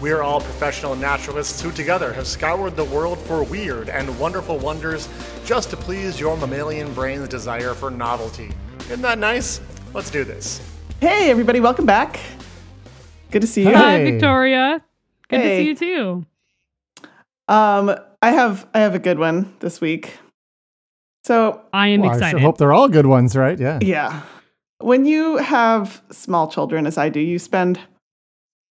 We 0.00 0.12
are 0.12 0.22
all 0.22 0.40
professional 0.40 0.94
naturalists 0.94 1.60
who 1.60 1.72
together 1.72 2.12
have 2.12 2.26
scoured 2.26 2.76
the 2.76 2.84
world 2.84 3.18
for 3.18 3.42
weird 3.42 3.88
and 3.88 4.16
wonderful 4.20 4.56
wonders 4.58 5.08
just 5.44 5.70
to 5.70 5.76
please 5.76 6.20
your 6.20 6.36
mammalian 6.36 6.94
brain's 6.94 7.26
desire 7.28 7.74
for 7.74 7.90
novelty. 7.90 8.52
Isn't 8.82 9.02
that 9.02 9.18
nice? 9.18 9.60
Let's 9.94 10.10
do 10.10 10.22
this. 10.22 10.60
Hey, 11.00 11.30
everybody, 11.30 11.58
welcome 11.58 11.84
back. 11.84 12.20
Good 13.32 13.40
to 13.42 13.48
see 13.48 13.62
you. 13.66 13.74
Hi, 13.74 13.98
Hey. 13.98 14.10
Victoria. 14.12 14.80
Good 15.28 15.40
Hey. 15.40 15.48
to 15.74 15.76
see 15.76 15.88
you 15.90 15.96
too. 15.96 16.26
Um, 17.48 17.94
I 18.22 18.30
have 18.30 18.68
I 18.74 18.80
have 18.80 18.94
a 18.94 18.98
good 19.00 19.18
one 19.18 19.52
this 19.60 19.80
week. 19.80 20.16
So 21.24 21.60
I 21.72 21.88
am 21.88 22.02
Well, 22.02 22.22
I 22.22 22.30
sure 22.30 22.38
hope 22.38 22.58
they're 22.58 22.72
all 22.72 22.88
good 22.88 23.06
ones, 23.06 23.36
right? 23.36 23.58
Yeah. 23.58 23.78
yeah, 23.82 24.22
when 24.78 25.04
you 25.06 25.36
have 25.38 26.00
small 26.10 26.48
children, 26.48 26.86
as 26.86 26.96
I 26.96 27.08
do, 27.08 27.20
you 27.20 27.38
spend 27.38 27.80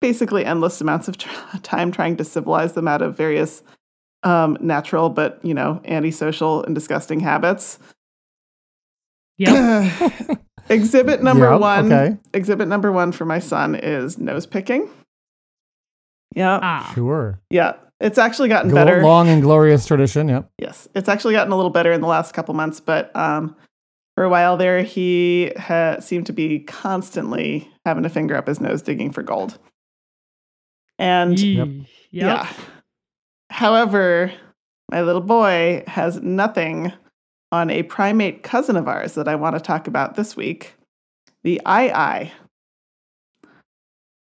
basically 0.01 0.45
endless 0.45 0.79
amounts 0.81 1.07
of 1.07 1.17
tr- 1.17 1.29
time 1.63 1.91
trying 1.91 2.17
to 2.17 2.23
civilize 2.23 2.73
them 2.73 2.87
out 2.87 3.01
of 3.01 3.15
various 3.17 3.63
um, 4.23 4.57
natural 4.61 5.09
but 5.09 5.39
you 5.43 5.53
know 5.53 5.81
antisocial 5.85 6.63
and 6.63 6.73
disgusting 6.75 7.19
habits. 7.19 7.79
Yep. 9.37 9.91
exhibit 10.69 11.21
number 11.23 11.49
Yep, 11.51 11.59
one. 11.61 11.91
okay. 11.91 12.17
Exhibit 12.33 12.67
number 12.67 12.91
one 12.91 13.11
for 13.11 13.25
my 13.25 13.39
son 13.39 13.75
is 13.75 14.17
nose 14.17 14.45
picking. 14.45 14.89
Yeah, 16.35 16.59
ah. 16.61 16.91
Sure. 16.93 17.39
yeah. 17.49 17.73
It's 17.99 18.19
actually 18.19 18.49
gotten 18.49 18.69
Glo- 18.69 18.85
better. 18.85 19.01
Long 19.01 19.27
and 19.27 19.41
glorious 19.41 19.85
tradition. 19.87 20.29
Yep. 20.29 20.51
Yes, 20.59 20.87
it's 20.93 21.09
actually 21.09 21.33
gotten 21.33 21.51
a 21.51 21.55
little 21.55 21.71
better 21.71 21.91
in 21.91 22.01
the 22.01 22.07
last 22.07 22.31
couple 22.33 22.53
months, 22.53 22.79
but 22.79 23.15
um, 23.15 23.55
for 24.15 24.23
a 24.23 24.29
while 24.29 24.55
there, 24.55 24.83
he 24.83 25.51
ha- 25.57 25.99
seemed 25.99 26.27
to 26.27 26.33
be 26.33 26.59
constantly 26.59 27.67
having 27.85 28.05
a 28.05 28.09
finger 28.09 28.35
up 28.35 28.47
his 28.47 28.61
nose 28.61 28.83
digging 28.83 29.11
for 29.11 29.23
gold. 29.23 29.57
And 30.99 31.39
Yep. 31.39 31.67
Yeah, 32.11 32.49
however, 33.49 34.31
my 34.91 35.01
little 35.01 35.21
boy 35.21 35.83
has 35.87 36.21
nothing 36.21 36.91
on 37.51 37.69
a 37.69 37.83
primate 37.83 38.43
cousin 38.43 38.75
of 38.75 38.87
ours 38.87 39.13
that 39.15 39.27
I 39.27 39.35
want 39.35 39.55
to 39.55 39.61
talk 39.61 39.87
about 39.87 40.15
this 40.15 40.35
week 40.35 40.73
the 41.43 41.61
eye 41.65 42.31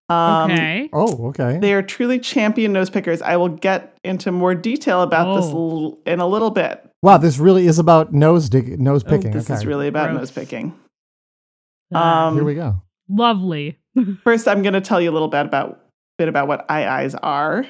Um, 0.09 0.51
okay. 0.51 0.89
Oh, 0.93 1.27
okay. 1.29 1.59
They 1.59 1.73
are 1.73 1.81
truly 1.81 2.17
champion 2.19 2.71
nose 2.73 2.89
pickers. 2.89 3.21
I 3.21 3.35
will 3.35 3.49
get 3.49 3.97
into 4.05 4.31
more 4.31 4.55
detail 4.55 5.01
about 5.01 5.35
this 5.35 5.45
Oh. 5.51 5.85
l- 5.85 5.97
in 6.05 6.19
a 6.21 6.27
little 6.27 6.49
bit. 6.51 6.81
Wow, 7.01 7.17
this 7.17 7.37
really 7.39 7.67
is 7.67 7.77
about 7.77 8.13
nose 8.13 8.49
dig- 8.49 8.79
nose 8.79 9.03
Oh, 9.05 9.09
picking. 9.09 9.31
This 9.31 9.45
okay. 9.49 9.55
is 9.55 9.65
really 9.65 9.87
about 9.89 10.09
Gross. 10.11 10.19
nose 10.19 10.31
picking. 10.31 10.73
Um, 11.93 12.35
Here 12.35 12.43
we 12.45 12.55
go. 12.55 12.81
lovely. 13.09 13.77
First, 14.23 14.47
I'm 14.47 14.61
going 14.61 14.73
to 14.73 14.81
tell 14.81 15.01
you 15.01 15.09
a 15.11 15.13
little 15.13 15.27
bit 15.27 15.45
about 15.45 15.81
bit 16.17 16.27
about 16.27 16.47
what 16.47 16.65
aye-ayes 16.69 17.15
are. 17.15 17.65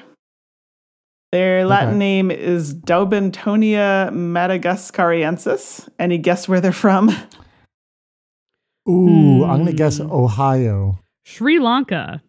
Their 1.32 1.66
Latin 1.66 1.90
Okay. 1.90 1.98
name 1.98 2.30
is 2.30 2.74
Daubentonia 2.74 4.10
madagascariensis. 4.10 5.86
Any 5.98 6.16
guess 6.16 6.48
where 6.48 6.60
they're 6.60 6.72
from? 6.72 7.10
Ooh, 8.88 9.44
I'm 9.44 9.58
gonna 9.58 9.72
guess 9.74 9.98
Hmm. 9.98 10.10
Ohio. 10.10 10.98
Sri 11.26 11.58
Lanka. 11.58 12.22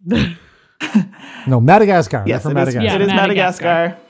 No, 1.47 1.61
Madagascar. 1.61 2.23
Yes, 2.27 2.43
from 2.43 2.57
it 2.57 2.61
is, 2.67 2.75
Madagascar. 2.75 2.83
Yeah, 2.85 2.95
it 2.95 3.01
is 3.01 3.07
Madagascar. 3.07 3.63
Madagascar. 3.65 4.05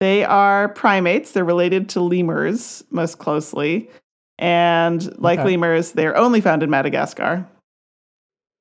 They 0.00 0.24
are 0.24 0.70
primates. 0.70 1.32
They're 1.32 1.44
related 1.44 1.90
to 1.90 2.00
lemurs 2.00 2.82
most 2.90 3.18
closely. 3.18 3.90
And 4.38 5.16
like 5.20 5.40
Okay. 5.40 5.50
lemurs, 5.50 5.92
they're 5.92 6.16
only 6.16 6.40
found 6.40 6.62
in 6.62 6.70
Madagascar. 6.70 7.46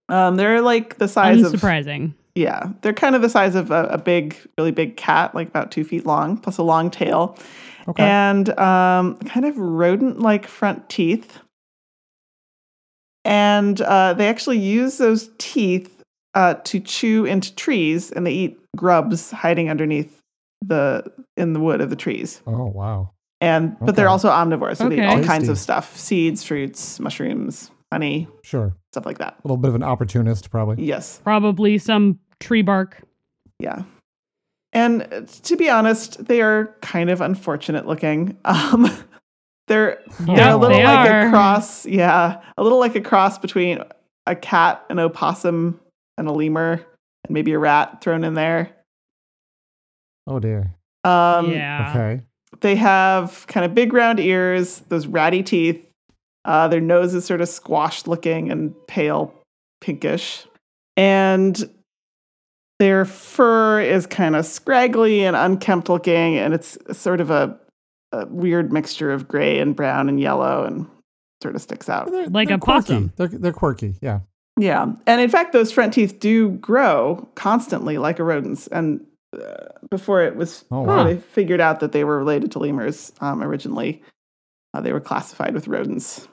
Um, 0.10 0.36
they're 0.36 0.62
like 0.62 0.98
the 0.98 1.08
size 1.08 1.42
of 1.44 1.54
Unsurprising. 1.54 2.14
Yeah, 2.36 2.70
they're 2.82 2.94
kind 2.94 3.16
of 3.16 3.22
the 3.22 3.30
size 3.30 3.56
of 3.56 3.72
a, 3.72 3.86
a 3.86 3.98
big, 3.98 4.38
really 4.58 4.72
big 4.72 4.96
cat, 4.98 5.36
like 5.36 5.48
about 5.50 5.70
two 5.72 5.84
feet 5.84 6.06
long, 6.06 6.38
plus 6.38 6.58
a 6.58 6.64
long 6.64 6.90
tail, 6.90 7.38
Okay. 7.88 8.04
and 8.04 8.50
um, 8.58 9.18
kind 9.20 9.46
of 9.46 9.58
rodent-like 9.58 10.48
front 10.48 10.88
teeth. 10.88 11.40
And 13.26 13.80
uh, 13.82 14.14
they 14.14 14.28
actually 14.28 14.58
use 14.60 14.98
those 14.98 15.30
teeth 15.38 16.02
uh, 16.34 16.56
to 16.64 16.80
chew 16.80 17.26
into 17.26 17.54
trees, 17.56 18.12
and 18.12 18.26
they 18.26 18.32
eat 18.32 18.60
grubs 18.76 19.32
hiding 19.32 19.70
underneath 19.70 20.18
the 20.66 21.12
in 21.38 21.54
the 21.54 21.60
wood 21.60 21.82
of 21.82 21.90
the 21.90 21.96
trees. 21.96 22.42
oh, 22.48 22.66
wow. 22.68 23.12
And 23.42 23.76
but 23.80 23.96
they're 23.96 24.10
also 24.10 24.30
omnivores, 24.30 24.78
so 24.78 24.88
they 24.90 24.98
eat 24.98 25.00
Okay. 25.02 25.08
all 25.08 25.24
kinds 25.24 25.50
of 25.50 25.58
stuff: 25.58 25.98
seeds, 25.98 26.44
fruits, 26.44 27.00
mushrooms, 27.00 27.72
honey, 27.92 28.28
Sure. 28.44 28.76
stuff 28.94 29.06
like 29.06 29.18
that. 29.20 29.34
A 29.34 29.42
little 29.48 29.58
bit 29.58 29.70
of 29.70 29.76
an 29.76 29.84
opportunist, 29.84 30.50
probably. 30.50 30.84
Yes. 30.86 31.20
Probably 31.24 31.78
some 31.78 32.20
tree 32.40 32.62
bark. 32.62 33.02
Yeah. 33.60 33.84
And 34.74 35.04
uh, 35.12 35.22
to 35.44 35.58
be 35.58 35.70
honest, 35.70 36.26
they 36.26 36.42
are 36.42 36.76
kind 36.82 37.10
of 37.10 37.22
unfortunate 37.22 37.86
looking. 37.88 38.38
Um, 38.46 38.90
they're 39.68 40.02
they're 40.22 40.36
Yeah, 40.38 40.56
a 40.56 40.58
little 40.58 40.78
they 40.78 40.84
like 40.84 41.10
are. 41.10 41.28
a 41.28 41.30
cross, 41.30 41.86
yeah, 41.86 42.42
a 42.58 42.64
little 42.64 42.80
like 42.80 42.96
a 42.96 43.02
cross 43.02 43.38
between 43.38 43.80
a 44.28 44.36
cat, 44.36 44.84
an 44.90 45.00
opossum, 45.00 45.80
and 46.18 46.28
a 46.28 46.32
lemur, 46.32 46.74
and 47.24 47.30
maybe 47.34 47.54
a 47.54 47.60
rat 47.60 48.02
thrown 48.02 48.24
in 48.26 48.34
there. 48.34 48.72
Oh 50.28 50.40
dear. 50.40 50.74
Um, 51.04 51.52
yeah. 51.52 51.90
Okay. 51.90 52.24
They 52.60 52.76
have 52.76 53.46
kind 53.48 53.66
of 53.66 53.74
big 53.74 53.94
round 53.94 54.20
ears, 54.20 54.80
those 54.90 55.08
ratty 55.08 55.42
teeth. 55.44 55.82
Uh, 56.46 56.68
their 56.68 56.82
nose 56.82 57.14
is 57.14 57.26
sort 57.26 57.42
of 57.42 57.48
squashed 57.50 58.08
looking 58.08 58.52
and 58.52 58.74
pale 58.88 59.34
pinkish. 59.80 60.46
And 60.98 61.70
their 62.80 63.06
fur 63.06 63.82
is 63.82 64.08
kind 64.08 64.36
of 64.36 64.46
scraggly 64.46 65.24
and 65.24 65.36
unkempt 65.36 65.88
looking, 65.90 66.38
and 66.38 66.54
it's 66.54 66.78
sort 66.92 67.22
of 67.22 67.30
a, 67.30 67.58
a 68.12 68.26
weird 68.28 68.74
mixture 68.74 69.12
of 69.12 69.28
gray 69.28 69.60
and 69.60 69.76
brown 69.76 70.10
and 70.10 70.20
yellow 70.20 70.64
and 70.66 70.88
sort 71.44 71.56
of 71.56 71.62
sticks 71.62 71.90
out. 71.90 72.10
They're- 72.12 72.28
Like 72.28 72.48
they're 72.48 72.58
a 72.58 72.60
quirky. 72.60 72.82
possum. 72.82 73.14
They're, 73.18 73.28
they're 73.28 73.54
quirky. 73.54 73.96
Yeah. 74.02 74.22
Yeah. 74.60 74.88
And 75.08 75.22
in 75.22 75.30
fact, 75.30 75.54
those 75.54 75.72
front 75.72 75.94
teeth 75.94 76.20
do 76.20 76.50
grow 76.52 77.28
constantly 77.36 77.98
like 77.98 78.20
a 78.20 78.24
rodent's. 78.24 78.68
And 78.68 79.06
uh, 79.34 79.66
before 79.90 80.22
it 80.24 80.36
was, 80.36 80.66
Oh, 80.72 80.82
wow. 80.82 81.04
they 81.04 81.18
figured 81.18 81.62
out 81.62 81.80
that 81.80 81.94
they 81.94 82.04
were 82.04 82.18
related 82.18 82.52
to 82.52 82.60
lemurs 82.60 83.12
um, 83.22 83.42
originally, 83.42 84.02
uh, 84.74 84.82
they 84.82 84.92
were 84.92 85.00
classified 85.00 85.54
with 85.54 85.68
rodents. 85.68 86.28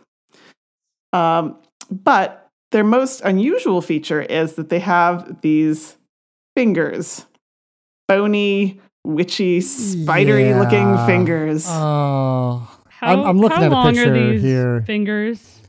Um, 1.13 1.57
but 1.91 2.49
their 2.71 2.85
most 2.85 3.21
unusual 3.23 3.81
feature 3.81 4.21
is 4.23 4.55
that 4.55 4.69
they 4.69 4.81
have 4.81 5.41
these 5.41 5.97
fingers 6.57 7.25
bony, 8.09 8.81
witchy, 9.05 9.61
spidery 9.61 10.55
looking 10.55 10.89
Yeah. 10.89 11.07
fingers. 11.07 11.67
Oh. 11.69 12.69
How, 12.89 13.07
I'm- 13.07 13.21
I'm 13.25 13.39
looking 13.39 13.59
how 13.59 13.65
at 13.65 13.71
a 13.71 13.75
long 13.75 13.95
picture 13.95 14.11
are 14.13 14.31
these 14.33 14.43
here. 14.43 14.83
fingers? 14.87 15.39
These 15.41 15.63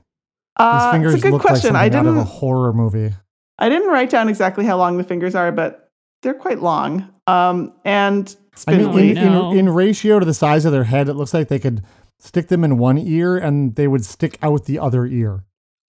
Uh, 0.58 0.92
fingers 0.92 1.14
it's 1.16 1.24
a 1.24 1.28
good 1.28 1.34
look 1.34 1.42
question. 1.42 1.74
like 1.74 1.82
I 1.82 1.86
something 1.96 2.00
out 2.00 2.06
of 2.08 2.16
a 2.16 2.20
didn't. 2.20 2.32
horror 2.40 2.74
movie. 2.74 3.14
I 3.60 3.70
didn't 3.70 3.90
write 3.90 4.10
down 4.10 4.30
exactly 4.30 4.66
how 4.66 4.78
long 4.78 4.98
the 4.98 5.04
fingers 5.04 5.36
are, 5.36 5.52
but 5.52 5.90
they're 6.22 6.34
quite 6.34 6.62
long. 6.62 7.08
Um, 7.28 7.74
and 7.86 8.34
I 8.68 8.76
mean, 8.78 9.18
in, 9.18 9.18
in, 9.18 9.58
in 9.58 9.70
ratio 9.70 10.20
to 10.20 10.26
the 10.26 10.34
size 10.34 10.66
of 10.66 10.72
their 10.72 10.86
head, 10.86 11.08
it 11.08 11.14
looks 11.14 11.34
like 11.34 11.48
they 11.50 11.60
could 11.60 11.84
stick 12.20 12.48
them 12.50 12.64
in 12.64 12.78
one 12.78 12.98
ear 12.98 13.38
and 13.38 13.76
they 13.76 13.88
would 13.88 14.06
stick 14.06 14.38
out 14.42 14.66
the 14.66 14.80
other 14.80 15.06
ear. 15.06 15.44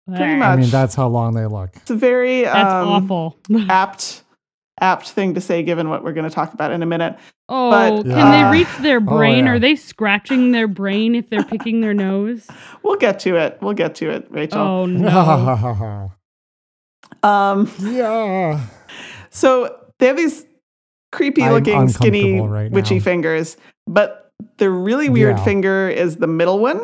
Pretty 0.08 0.36
much. 0.36 0.48
I 0.48 0.56
mean, 0.56 0.70
that's 0.70 0.94
how 0.94 1.06
long 1.08 1.34
they 1.34 1.46
look. 1.46 1.70
it's 1.76 1.90
a 1.90 1.94
very 1.94 2.42
That's 2.42 2.72
um, 2.72 2.88
awful. 2.88 3.36
apt 3.68 4.24
apt 4.80 5.10
thing 5.10 5.34
to 5.34 5.40
say 5.42 5.62
given 5.62 5.88
what 5.90 6.02
we're 6.02 6.14
going 6.14 6.28
to 6.28 6.34
talk 6.34 6.54
about 6.54 6.72
in 6.72 6.82
a 6.82 6.86
minute. 6.86 7.16
Oh, 7.48 7.70
but- 7.70 8.02
can 8.02 8.10
Yeah. 8.10 8.50
they 8.50 8.58
reach 8.58 8.76
their 8.80 8.98
brain? 8.98 9.44
yeah. 9.44 9.52
Are 9.52 9.58
they 9.58 9.76
scratching 9.76 10.52
their 10.52 10.66
brain 10.66 11.14
if 11.14 11.28
they're 11.30 11.44
picking 11.44 11.80
their 11.80 11.94
nose? 11.94 12.46
We'll 12.82 12.96
get 12.96 13.20
to 13.20 13.36
it. 13.36 13.58
We'll 13.60 13.74
get 13.74 13.94
to 13.96 14.10
it, 14.10 14.26
Rachel. 14.30 14.58
Oh 14.58 14.86
no. 14.86 16.10
Um, 17.22 17.70
yeah. 17.80 18.66
so 19.30 19.76
they 19.98 20.06
have 20.06 20.16
these 20.16 20.44
creepy 21.12 21.48
looking 21.48 21.88
skinny, 21.88 22.40
right 22.40 22.70
witchy 22.70 22.98
fingers, 23.00 23.56
but 23.86 24.19
the 24.58 24.70
really 24.70 25.08
weird 25.08 25.38
Yeah. 25.38 25.44
finger 25.44 25.88
is 25.88 26.16
the 26.16 26.26
middle 26.26 26.58
one, 26.58 26.80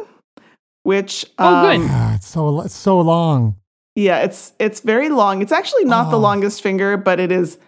which 0.83 1.25
Oh, 1.39 1.63
good. 1.67 1.77
um, 1.81 1.89
Ah, 1.91 2.15
it's 2.15 2.27
so 2.29 2.61
it's 2.61 2.75
so 2.75 3.01
long. 3.01 3.57
Yeah, 3.95 4.19
it's 4.19 4.53
it's 4.59 4.81
very 4.81 5.09
long. 5.09 5.43
It's 5.43 5.53
actually 5.53 5.85
not 5.85 6.11
the 6.11 6.17
Oh. 6.17 6.21
longest 6.21 6.63
finger, 6.63 6.97
but 6.97 7.19
it 7.21 7.33
is 7.33 7.59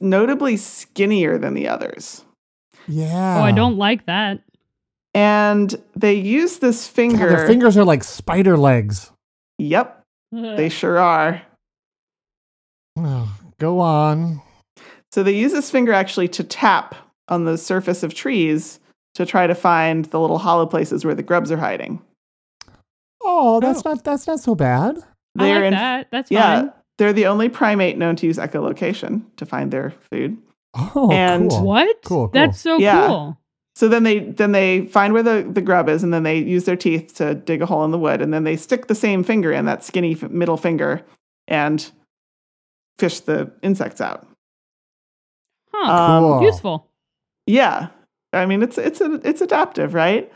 notably 0.00 0.56
skinnier 0.56 1.38
than 1.38 1.54
the 1.54 1.68
others. 1.68 2.24
Yeah. 2.86 3.38
Oh, 3.40 3.44
I 3.44 3.52
don't 3.52 3.76
like 3.76 4.06
that. 4.06 4.40
And 5.14 5.74
they 5.96 6.14
use 6.14 6.58
this 6.58 6.86
God, 6.86 6.94
finger. 6.94 7.28
their 7.28 7.46
fingers 7.46 7.76
are 7.76 7.84
like 7.84 8.04
spider 8.04 8.56
legs. 8.56 9.10
Yep, 9.58 10.02
they 10.32 10.68
sure 10.68 10.98
are. 10.98 11.42
Oh, 12.96 13.32
go 13.58 13.80
on. 13.80 14.40
So 15.12 15.22
they 15.22 15.32
use 15.32 15.52
this 15.52 15.70
finger 15.70 15.92
actually 15.92 16.28
to 16.28 16.44
tap 16.44 16.94
on 17.28 17.44
the 17.44 17.56
surface 17.58 18.02
of 18.02 18.14
trees 18.14 18.78
to 19.18 19.26
try 19.26 19.48
to 19.48 19.54
find 19.54 20.04
the 20.06 20.20
little 20.20 20.38
hollow 20.38 20.64
places 20.64 21.04
where 21.04 21.14
the 21.14 21.24
grubs 21.24 21.50
are 21.50 21.56
hiding. 21.56 22.00
Oh, 23.22 23.58
that's 23.58 23.84
not 23.84 24.04
that's 24.04 24.26
not 24.28 24.38
so 24.38 24.54
bad. 24.54 24.96
I 25.36 25.44
They're 25.44 25.54
like 25.56 25.64
in- 25.64 25.70
that. 25.74 26.08
That's 26.12 26.30
Yeah, 26.30 26.60
fine. 26.62 26.72
they're 26.98 27.12
the 27.12 27.26
only 27.26 27.48
primate 27.48 27.98
known 27.98 28.14
to 28.16 28.26
use 28.26 28.38
echolocation 28.38 29.22
to 29.36 29.44
find 29.44 29.72
their 29.72 29.90
food. 30.12 30.38
Oh, 30.74 31.10
And- 31.10 31.50
cool. 31.50 31.62
What? 31.64 31.96
Cool, 32.04 32.16
cool. 32.26 32.28
That's 32.32 32.60
so 32.60 32.78
Yeah. 32.78 33.08
cool. 33.08 33.38
So 33.74 33.88
then 33.88 34.04
they 34.04 34.20
then 34.20 34.52
they 34.52 34.86
find 34.86 35.12
where 35.12 35.22
the, 35.24 35.48
the 35.50 35.60
grub 35.62 35.88
is, 35.88 36.02
and 36.04 36.14
then 36.14 36.22
they 36.22 36.38
use 36.38 36.64
their 36.64 36.76
teeth 36.76 37.14
to 37.16 37.34
dig 37.34 37.60
a 37.60 37.66
hole 37.66 37.84
in 37.84 37.90
the 37.90 37.98
wood, 37.98 38.22
and 38.22 38.32
then 38.32 38.44
they 38.44 38.56
stick 38.56 38.86
the 38.86 38.94
same 38.94 39.22
finger 39.24 39.50
in 39.52 39.64
that 39.66 39.82
skinny 39.84 40.12
f- 40.12 40.30
middle 40.30 40.56
finger, 40.56 41.02
and 41.48 41.90
fish 42.98 43.20
the 43.20 43.50
insects 43.62 44.00
out. 44.00 44.26
Huh. 45.72 45.92
Um, 45.92 46.22
Cool. 46.24 46.42
Useful. 46.42 46.86
Yeah, 47.46 47.88
I 48.32 48.46
mean 48.46 48.62
it's 48.62 48.78
it's 48.78 49.00
a, 49.00 49.20
it's 49.24 49.40
adaptive, 49.40 49.94
right? 49.94 50.30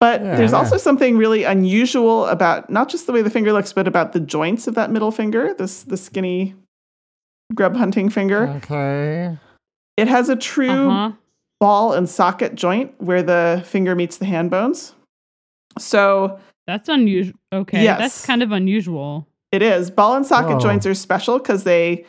But 0.00 0.22
Yeah, 0.22 0.36
there's 0.36 0.52
yeah. 0.52 0.58
also 0.58 0.76
something 0.78 1.16
really 1.18 1.44
unusual 1.44 2.26
about 2.26 2.70
not 2.70 2.88
just 2.88 3.06
the 3.06 3.12
way 3.12 3.22
the 3.22 3.30
finger 3.30 3.52
looks, 3.52 3.72
but 3.72 3.86
about 3.86 4.12
the 4.12 4.20
joints 4.20 4.66
of 4.66 4.74
that 4.74 4.90
middle 4.90 5.10
finger, 5.12 5.54
this 5.54 5.82
the 5.82 5.96
skinny 5.96 6.54
grub 7.54 7.76
hunting 7.76 8.08
finger. 8.08 8.48
Okay. 8.62 9.36
It 9.96 10.08
has 10.08 10.28
a 10.28 10.36
true 10.36 10.70
Uh-huh. 10.90 11.12
ball 11.60 11.92
and 11.92 12.08
socket 12.08 12.54
joint 12.54 12.94
where 12.98 13.22
the 13.22 13.62
finger 13.66 13.94
meets 13.94 14.16
the 14.16 14.24
hand 14.24 14.50
bones. 14.50 14.94
So 15.78 16.38
That's 16.66 16.88
unusual. 16.88 17.34
Okay. 17.52 17.82
Yes. 17.82 17.98
That's 17.98 18.26
kind 18.26 18.42
of 18.42 18.52
unusual. 18.52 19.26
it 19.52 19.62
is 19.62 19.90
ball 19.90 20.14
and 20.16 20.24
socket 20.26 20.52
Whoa. 20.54 20.60
joints 20.60 20.86
are 20.86 20.94
special 20.94 21.38
because 21.38 21.64
they 21.64 22.04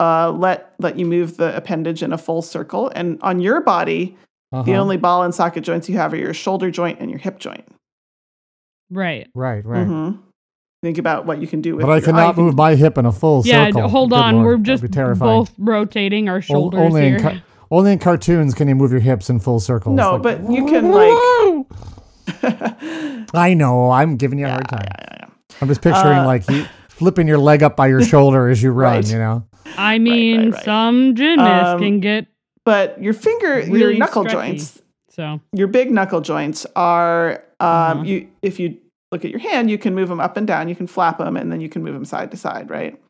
uh, 0.00 0.30
let 0.30 0.74
let 0.78 0.98
you 0.98 1.06
move 1.06 1.36
the 1.36 1.56
appendage 1.56 2.02
in 2.02 2.12
a 2.12 2.18
full 2.18 2.42
circle. 2.42 2.90
And 2.94 3.18
on 3.22 3.40
your 3.40 3.60
body, 3.60 4.16
the 4.52 4.58
Uh-huh. 4.58 4.72
only 4.72 4.96
ball 4.96 5.22
and 5.22 5.34
socket 5.34 5.64
joints 5.64 5.88
you 5.88 5.96
have 5.96 6.12
are 6.12 6.16
your 6.16 6.34
shoulder 6.34 6.70
joint 6.70 6.98
and 7.00 7.10
your 7.10 7.18
hip 7.18 7.38
joint. 7.38 7.64
Right. 8.90 9.28
Right, 9.34 9.64
right. 9.66 9.86
Mhm. 9.86 10.18
Think 10.82 10.98
about 10.98 11.26
what 11.26 11.40
you 11.40 11.46
can 11.48 11.60
do 11.62 11.74
with. 11.74 11.84
But 11.86 11.92
I 11.92 12.00
cannot 12.00 12.36
you 12.36 12.44
move 12.44 12.54
my 12.54 12.74
hip 12.76 12.96
in 12.98 13.06
a 13.06 13.12
full 13.12 13.42
Yeah, 13.44 13.66
circle. 13.66 13.80
Yeah, 13.82 13.88
hold 13.88 14.10
Good 14.10 14.16
on. 14.16 14.34
Lord, 14.34 14.46
We're 14.46 14.52
that'd 14.58 14.64
just 14.66 14.82
be 14.82 15.14
both 15.18 15.52
rotating 15.58 16.28
our 16.28 16.36
O- 16.36 16.40
shoulders 16.40 16.80
only 16.80 17.02
here. 17.02 17.16
in 17.16 17.22
car- 17.22 17.42
only 17.70 17.92
in 17.92 17.98
cartoons 17.98 18.54
can 18.54 18.68
you 18.68 18.74
move 18.76 18.92
your 18.92 19.00
hips 19.00 19.28
in 19.28 19.40
full 19.40 19.58
circles. 19.58 19.96
No, 19.96 20.12
Like, 20.12 20.22
but 20.22 20.50
you 20.52 20.66
can 20.66 20.92
like. 20.92 21.66
I 23.34 23.54
know. 23.54 23.90
I'm 23.90 24.16
giving 24.16 24.38
you 24.38 24.44
a 24.44 24.48
Yeah, 24.48 24.54
hard 24.54 24.68
time. 24.68 24.84
yeah, 24.84 25.04
yeah, 25.10 25.16
yeah. 25.22 25.26
I'm 25.60 25.68
just 25.68 25.80
picturing 25.82 26.18
Uh, 26.18 26.26
like 26.26 26.48
you 26.50 26.66
flipping 26.88 27.26
your 27.26 27.38
leg 27.38 27.62
up 27.62 27.76
by 27.76 27.88
your 27.88 28.02
shoulder 28.12 28.48
as 28.48 28.62
you 28.62 28.70
run. 28.70 28.94
Right. 28.96 29.10
You 29.10 29.18
know. 29.18 29.44
I 29.76 29.98
mean, 30.08 30.50
right. 30.50 30.64
some 30.64 31.14
gymnasts 31.14 31.74
Um, 31.74 31.80
can 31.80 32.00
get 32.00 32.26
But 32.64 33.02
your 33.02 33.12
finger, 33.12 33.60
your 33.60 33.94
knuckle 33.94 34.22
stretchy. 34.24 34.48
joints, 34.52 34.82
so. 35.10 35.40
your 35.52 35.68
big 35.68 35.90
knuckle 35.90 36.20
joints 36.20 36.66
are. 36.76 37.42
Um, 37.60 37.66
Uh-huh. 37.68 38.02
You 38.04 38.28
if 38.42 38.60
you 38.60 38.76
look 39.12 39.24
at 39.24 39.30
your 39.30 39.40
hand, 39.40 39.70
you 39.70 39.78
can 39.78 39.94
move 39.94 40.08
them 40.08 40.20
up 40.20 40.36
and 40.36 40.46
down. 40.46 40.68
You 40.68 40.74
can 40.76 40.86
flap 40.86 41.18
them, 41.18 41.36
and 41.36 41.50
then 41.50 41.60
you 41.60 41.68
can 41.68 41.82
move 41.82 41.94
them 41.94 42.04
side 42.04 42.30
to 42.32 42.36
side, 42.36 42.68
right? 42.70 43.00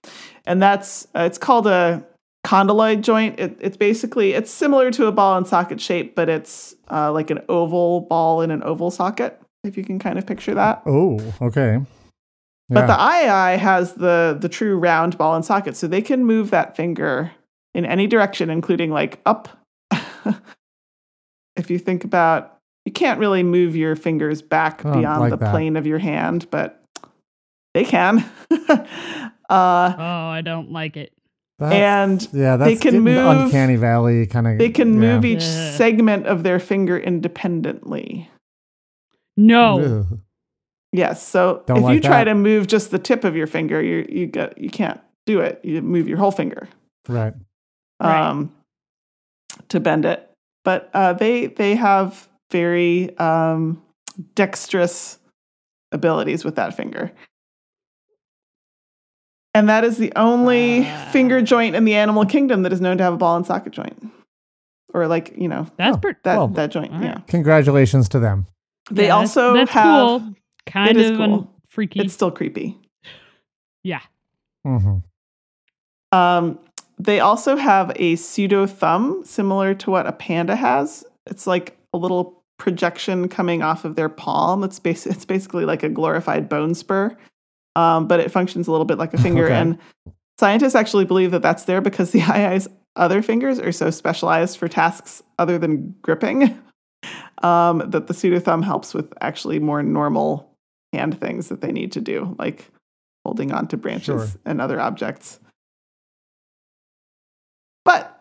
And 0.46 0.62
that's 0.62 1.08
uh, 1.16 1.22
it's 1.22 1.38
called 1.38 1.66
a 1.66 2.04
condyloid 2.46 3.00
joint. 3.00 3.40
It, 3.40 3.58
it's 3.60 3.76
basically 3.76 4.32
it's 4.34 4.50
similar 4.50 4.90
to 4.92 5.06
a 5.06 5.12
ball 5.12 5.36
and 5.36 5.46
socket 5.46 5.80
shape, 5.80 6.14
but 6.14 6.28
it's 6.28 6.76
uh, 6.92 7.10
like 7.12 7.30
an 7.30 7.40
oval 7.48 8.02
ball 8.02 8.40
in 8.42 8.50
an 8.52 8.62
oval 8.62 8.90
socket. 8.92 9.40
If 9.64 9.76
you 9.76 9.82
can 9.82 9.98
kind 9.98 10.16
of 10.16 10.26
picture 10.26 10.54
that. 10.54 10.82
Oh, 10.86 11.18
okay. 11.42 11.78
But 12.68 12.86
the 12.88 12.94
Yeah. 12.94 12.98
aye-aye 12.98 13.56
has 13.56 13.94
the 13.94 14.36
the 14.40 14.48
true 14.48 14.76
round 14.78 15.16
ball 15.16 15.34
and 15.36 15.44
socket, 15.44 15.76
so 15.76 15.86
they 15.86 16.02
can 16.02 16.24
move 16.24 16.50
that 16.50 16.76
finger 16.76 17.30
in 17.74 17.84
any 17.84 18.06
direction, 18.06 18.50
including 18.50 18.90
like 18.90 19.20
up. 19.26 19.48
if 21.56 21.70
you 21.70 21.78
think 21.78 22.04
about, 22.04 22.58
you 22.84 22.92
can't 22.92 23.18
really 23.20 23.42
move 23.42 23.76
your 23.76 23.96
fingers 23.96 24.42
back 24.42 24.82
Oh, 24.84 24.92
beyond 24.98 25.20
like 25.20 25.30
the 25.30 25.36
that. 25.38 25.50
plane 25.52 25.76
of 25.76 25.86
your 25.86 25.98
hand, 25.98 26.46
but 26.50 26.82
they 27.74 27.84
can. 27.84 28.18
uh, 28.68 28.86
Oh, 29.48 30.28
I 30.28 30.42
don't 30.44 30.72
like 30.72 30.96
it. 30.96 31.12
That's- 31.58 31.80
and 31.80 32.28
yeah, 32.38 32.56
that's 32.56 32.68
they 32.68 32.74
can 32.76 33.02
getting 33.02 33.02
move- 33.04 33.44
uncanny 33.44 33.76
valley 33.76 34.26
kind 34.26 34.46
of. 34.46 34.58
they 34.58 34.68
can 34.70 34.98
move 34.98 35.24
each 35.24 35.42
Yeah. 35.42 35.70
segment 35.72 36.26
of 36.26 36.42
their 36.42 36.58
finger 36.58 36.98
independently. 36.98 38.28
No. 39.38 40.06
Yes. 40.92 41.26
So 41.26 41.62
Don't 41.66 41.84
if 41.84 41.90
you 41.94 42.00
try 42.00 42.24
that. 42.24 42.24
to 42.24 42.34
move 42.34 42.66
just 42.66 42.90
the 42.90 42.98
tip 42.98 43.24
of 43.24 43.36
your 43.36 43.46
finger, 43.46 43.82
you 43.82 44.06
you 44.08 44.26
get 44.26 44.56
you 44.58 44.70
can't 44.70 45.00
do 45.26 45.40
it. 45.40 45.60
You 45.64 45.82
move 45.82 46.08
your 46.08 46.18
whole 46.18 46.30
finger. 46.30 46.68
Right. 47.08 47.34
Right. 48.00 48.28
um, 48.28 48.52
to 49.68 49.80
bend 49.80 50.04
it. 50.04 50.30
But 50.64 50.90
uh, 50.94 51.12
they 51.14 51.46
they 51.46 51.74
have 51.76 52.28
very 52.50 53.16
um, 53.18 53.82
dexterous 54.34 55.18
abilities 55.92 56.44
with 56.44 56.56
that 56.56 56.76
finger. 56.76 57.12
And 59.54 59.68
that 59.70 59.84
is 59.84 59.96
the 59.96 60.12
only 60.16 60.84
finger 61.12 61.40
joint 61.40 61.74
in 61.76 61.84
the 61.86 61.94
animal 61.94 62.26
kingdom 62.26 62.62
that 62.64 62.72
is 62.72 62.80
known 62.80 62.98
to 62.98 63.04
have 63.04 63.14
a 63.14 63.16
ball 63.16 63.36
and 63.36 63.46
socket 63.46 63.72
joint. 63.72 64.10
Or 64.92 65.06
like, 65.08 65.32
you 65.36 65.48
know, 65.48 65.66
That's 65.78 65.96
Oh, 65.96 66.12
that, 66.24 66.36
Well, 66.36 66.48
that 66.48 66.70
joint. 66.70 66.92
all 66.92 66.98
right. 66.98 67.06
Yeah. 67.06 67.20
Congratulations 67.26 68.08
to 68.10 68.18
them. 68.18 68.46
They 68.90 69.06
yeah, 69.06 69.16
also 69.16 69.54
that's, 69.54 69.70
have 69.70 70.06
cool. 70.20 70.34
Kind 70.66 70.90
It 70.90 70.96
is 70.96 71.10
of 71.12 71.16
cool. 71.18 71.54
freaky. 71.68 72.00
it's 72.00 72.12
still 72.14 72.30
creepy. 72.30 72.76
yeah. 73.82 74.00
hmm 74.64 74.98
Um, 76.12 76.58
they 76.98 77.20
also 77.20 77.56
have 77.56 77.92
a 77.96 78.16
pseudo 78.16 78.66
thumb 78.66 79.22
similar 79.24 79.74
to 79.74 79.90
what 79.90 80.06
a 80.06 80.12
panda 80.12 80.56
has. 80.56 81.04
It's 81.26 81.46
like 81.46 81.76
a 81.92 81.98
little 81.98 82.42
projection 82.58 83.28
coming 83.28 83.62
off 83.62 83.84
of 83.84 83.96
their 83.96 84.08
palm. 84.08 84.64
It's 84.64 84.78
bas- 84.78 85.06
it's 85.06 85.24
basically 85.26 85.64
like 85.66 85.82
a 85.82 85.88
glorified 85.90 86.48
bone 86.48 86.74
spur, 86.74 87.14
um, 87.76 88.06
but 88.08 88.18
it 88.20 88.30
functions 88.30 88.66
a 88.66 88.70
little 88.70 88.86
bit 88.86 88.96
like 88.98 89.12
a 89.12 89.18
finger. 89.18 89.44
Okay. 89.46 89.54
And 89.54 89.78
scientists 90.38 90.74
actually 90.74 91.04
believe 91.04 91.32
that 91.32 91.42
that's 91.42 91.64
there 91.64 91.80
because 91.82 92.12
the 92.12 92.22
aye-aye's 92.22 92.66
other 92.96 93.20
fingers 93.20 93.58
are 93.58 93.72
so 93.72 93.90
specialized 93.90 94.56
for 94.56 94.68
tasks 94.68 95.22
other 95.38 95.58
than 95.58 95.94
gripping 96.00 96.58
um, 97.42 97.82
that 97.90 98.06
the 98.06 98.14
pseudo 98.14 98.40
thumb 98.40 98.62
helps 98.62 98.94
with 98.94 99.12
actually 99.20 99.58
more 99.58 99.82
normal 99.82 100.55
hand 100.92 101.20
things 101.20 101.48
that 101.48 101.60
they 101.60 101.72
need 101.72 101.92
to 101.92 102.00
do, 102.00 102.34
like 102.38 102.70
holding 103.24 103.52
on 103.52 103.66
to 103.68 103.76
branches 103.76 104.30
Sure. 104.30 104.40
and 104.44 104.60
other 104.60 104.80
objects. 104.80 105.40
But 107.84 108.20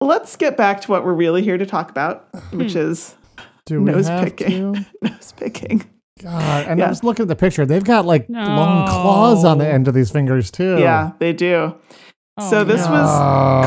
let's 0.00 0.36
get 0.36 0.56
back 0.56 0.80
to 0.82 0.90
what 0.90 1.04
we're 1.04 1.12
really 1.14 1.42
here 1.42 1.58
to 1.58 1.66
talk 1.66 1.90
about, 1.90 2.28
which 2.52 2.74
is 2.76 3.14
Do 3.66 3.82
we 3.82 3.92
Nose 3.92 4.08
have 4.08 4.24
picking. 4.24 4.74
to? 4.74 4.86
nose 5.02 5.32
picking. 5.36 5.84
God, 6.22 6.66
and 6.66 6.80
Yeah. 6.80 6.86
I 6.86 6.88
was 6.88 7.04
looking 7.04 7.22
at 7.24 7.28
the 7.28 7.36
picture. 7.36 7.64
They've 7.64 7.84
got 7.84 8.04
like 8.04 8.28
long 8.28 8.88
claws 8.88 9.44
on 9.44 9.58
the 9.58 9.68
end 9.68 9.86
of 9.86 9.94
these 9.94 10.10
fingers 10.10 10.50
too. 10.50 10.78
Yeah, 10.78 11.12
they 11.20 11.32
do. 11.32 11.74
Oh, 12.40 12.50
so 12.50 12.64
this 12.64 12.84
no. 12.86 12.92
was 12.92 13.08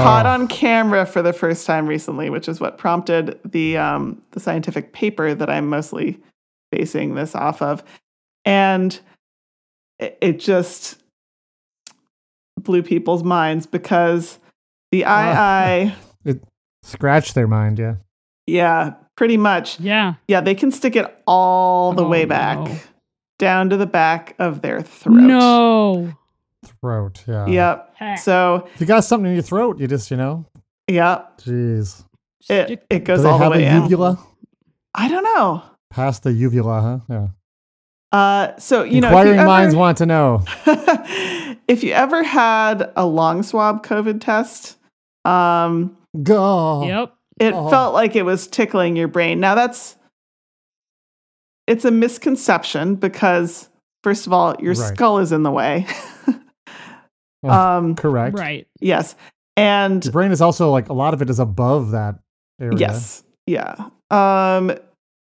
caught 0.02 0.26
on 0.26 0.48
camera 0.48 1.06
for 1.06 1.22
the 1.22 1.34
first 1.34 1.66
time 1.66 1.88
recently, 1.88 2.30
which 2.30 2.48
is 2.50 2.60
what 2.60 2.78
prompted 2.78 3.40
the 3.46 3.78
um, 3.78 4.22
the 4.32 4.40
scientific 4.40 4.92
paper 4.94 5.34
that 5.34 5.50
I'm 5.50 5.68
mostly 5.70 6.20
basing 6.72 7.16
this 7.16 7.36
off 7.36 7.62
of, 7.62 7.84
and 8.46 9.00
it, 10.00 10.18
it 10.22 10.40
just 10.40 10.98
blew 12.60 12.84
people's 12.84 13.24
minds 13.24 13.66
because 13.66 14.40
the. 14.92 15.06
aye-aye, 15.06 15.96
scratched 16.84 17.36
their 17.36 17.48
mind. 17.48 17.80
Yeah. 17.80 17.96
yeah, 18.48 18.94
pretty 19.16 19.38
much, 19.38 19.80
Yeah. 19.80 20.16
yeah, 20.28 20.42
they 20.42 20.56
can 20.56 20.72
stick 20.72 20.96
it 20.96 21.06
all 21.28 21.94
the 21.94 22.04
Oh, 22.04 22.10
way 22.10 22.26
back 22.26 22.58
no. 22.60 22.76
down 23.40 23.70
to 23.70 23.78
the 23.78 23.86
back 23.86 24.36
of 24.40 24.62
their 24.62 24.82
throat. 24.82 25.16
No. 25.22 26.14
Throat. 26.82 27.24
Yeah. 27.28 27.46
Yep. 27.48 27.94
Heck. 27.96 28.18
So, 28.20 28.68
If 28.76 28.82
you 28.82 28.88
got 28.88 29.04
something 29.04 29.28
in 29.30 29.36
your 29.36 29.44
throat, 29.44 29.80
you 29.80 29.88
just 29.88 30.10
you 30.12 30.18
know. 30.18 30.46
yep, 30.88 31.38
Jeez. 31.40 32.04
it, 32.50 32.66
Stick- 32.66 32.86
it 32.90 33.00
Do 33.00 33.06
goes 33.06 33.24
they 33.24 33.30
all 33.30 33.38
the 33.40 33.50
way 33.52 33.66
a 33.66 33.76
in. 33.76 33.84
uvula? 33.84 34.20
I 34.94 35.08
don't 35.08 35.24
know. 35.24 35.64
Past 35.90 36.24
the 36.24 36.34
uvula, 36.34 36.82
huh? 36.82 37.00
Yeah. 37.10 37.28
Uh, 38.12 38.58
so 38.58 38.84
you 38.84 39.00
know, 39.02 39.08
if 39.08 39.14
Inquiring 39.28 39.46
minds 39.46 39.76
want 39.76 39.98
to 40.00 40.06
know. 40.06 40.44
if 41.68 41.84
you 41.84 41.92
ever 41.94 42.24
had 42.24 42.92
a 42.96 43.06
long 43.06 43.42
swab 43.44 43.86
COVID 43.86 44.20
test, 44.22 44.78
um, 45.26 45.96
Go. 46.24 46.84
Yep. 46.86 47.14
it 47.40 47.54
Oh. 47.54 47.70
felt 47.70 47.94
like 47.94 48.16
it 48.18 48.24
was 48.24 48.48
tickling 48.48 48.96
your 48.98 49.08
brain. 49.08 49.40
Now 49.40 49.56
that's 49.56 49.96
it's 51.68 51.86
a 51.86 51.92
misconception 51.92 52.96
because 52.96 53.70
first 54.04 54.28
of 54.28 54.34
all, 54.34 54.56
your 54.60 54.74
Right. 54.74 54.94
skull 54.94 55.20
is 55.20 55.32
in 55.32 55.44
the 55.44 55.52
way. 55.52 55.86
Um, 57.44 57.96
Correct. 57.96 58.38
Right. 58.38 58.68
yes, 58.82 59.16
and 59.58 60.06
Your 60.06 60.12
brain 60.12 60.32
is 60.32 60.42
also 60.42 60.70
like 60.70 60.90
a 60.90 60.94
lot 60.94 61.16
of 61.16 61.24
it 61.24 61.30
is 61.32 61.40
above 61.40 61.90
that 61.90 62.20
area. 62.60 62.78
Yes. 62.78 63.24
Yeah. 63.48 63.88
Um 64.12 64.74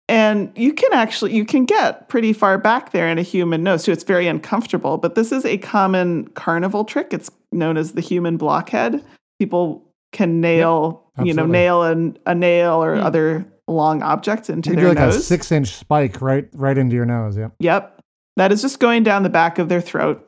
and 0.08 0.52
you 0.56 0.72
can 0.72 0.92
actually 0.92 1.34
you 1.34 1.44
can 1.44 1.64
get 1.64 2.08
pretty 2.08 2.32
far 2.32 2.58
back 2.58 2.92
there 2.92 3.08
in 3.08 3.18
a 3.18 3.22
human 3.22 3.62
nose 3.62 3.84
too. 3.84 3.92
It's 3.92 4.04
very 4.04 4.26
uncomfortable, 4.28 4.98
but 4.98 5.14
this 5.14 5.32
is 5.32 5.44
a 5.44 5.58
common 5.58 6.28
carnival 6.28 6.84
trick. 6.84 7.12
It's 7.12 7.30
known 7.52 7.76
as 7.76 7.92
the 7.92 8.00
human 8.00 8.36
blockhead. 8.36 9.02
People 9.38 9.82
can 10.12 10.40
nail, 10.40 11.04
you 11.22 11.34
know, 11.34 11.46
nail 11.46 11.82
an, 11.82 12.16
a 12.26 12.34
nail 12.34 12.82
or 12.82 12.96
Hmm. 12.96 13.02
other 13.02 13.46
long 13.68 14.02
objects 14.02 14.48
into 14.48 14.70
You 14.70 14.76
their 14.76 14.88
like 14.90 14.98
nose. 14.98 15.16
a 15.16 15.20
six 15.22 15.50
inch 15.50 15.68
spike 15.74 16.22
right 16.22 16.48
right 16.54 16.78
into 16.78 16.94
your 16.94 17.04
nose. 17.06 17.36
Yeah. 17.36 17.48
Yep. 17.58 18.00
That 18.36 18.52
is 18.52 18.62
just 18.62 18.78
going 18.78 19.02
down 19.02 19.22
the 19.24 19.28
back 19.30 19.58
of 19.58 19.68
their 19.68 19.80
throat. 19.80 20.22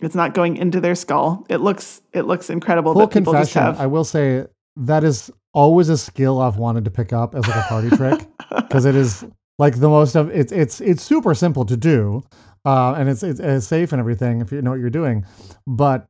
It's 0.00 0.14
not 0.14 0.32
going 0.34 0.56
into 0.56 0.80
their 0.80 0.94
skull. 0.94 1.46
It 1.48 1.58
looks 1.58 2.00
it 2.12 2.22
looks 2.22 2.50
incredible 2.50 2.94
Full 2.94 3.02
that 3.02 3.10
people 3.12 3.32
just 3.34 3.52
confession, 3.52 3.80
I 3.80 3.86
will 3.86 4.02
say 4.04 4.46
that 4.76 5.04
is 5.04 5.30
always 5.52 5.88
a 5.88 5.98
skill 5.98 6.40
I've 6.40 6.56
wanted 6.56 6.84
to 6.84 6.90
pick 6.90 7.12
up 7.12 7.34
as 7.34 7.46
like 7.46 7.56
a 7.56 7.68
party 7.68 7.90
trick 7.96 8.26
because 8.50 8.84
it 8.84 8.94
is 8.94 9.24
like 9.58 9.78
the 9.80 9.88
most 9.88 10.14
of 10.16 10.30
it's 10.30 10.52
it's 10.52 10.80
it's 10.80 11.02
super 11.02 11.34
simple 11.34 11.64
to 11.66 11.76
do, 11.76 12.22
uh, 12.64 12.94
and 12.94 13.08
it's, 13.08 13.22
it's 13.22 13.40
it's 13.40 13.66
safe 13.66 13.92
and 13.92 14.00
everything 14.00 14.40
if 14.40 14.52
you 14.52 14.62
know 14.62 14.70
what 14.70 14.80
you're 14.80 14.90
doing, 14.90 15.24
but 15.66 16.06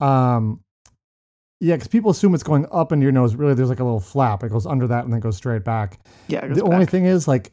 um, 0.00 0.60
yeah, 1.60 1.74
because 1.76 1.88
people 1.88 2.10
assume 2.10 2.34
it's 2.34 2.42
going 2.42 2.66
up 2.72 2.92
into 2.92 3.02
your 3.04 3.12
nose. 3.12 3.34
Really, 3.34 3.54
there's 3.54 3.68
like 3.68 3.80
a 3.80 3.84
little 3.84 4.00
flap. 4.00 4.42
It 4.42 4.50
goes 4.50 4.66
under 4.66 4.86
that 4.88 5.04
and 5.04 5.12
then 5.12 5.20
goes 5.20 5.36
straight 5.36 5.64
back. 5.64 5.98
yeah, 6.28 6.46
the 6.46 6.62
only 6.62 6.86
thing 6.86 7.06
is 7.06 7.26
like 7.28 7.52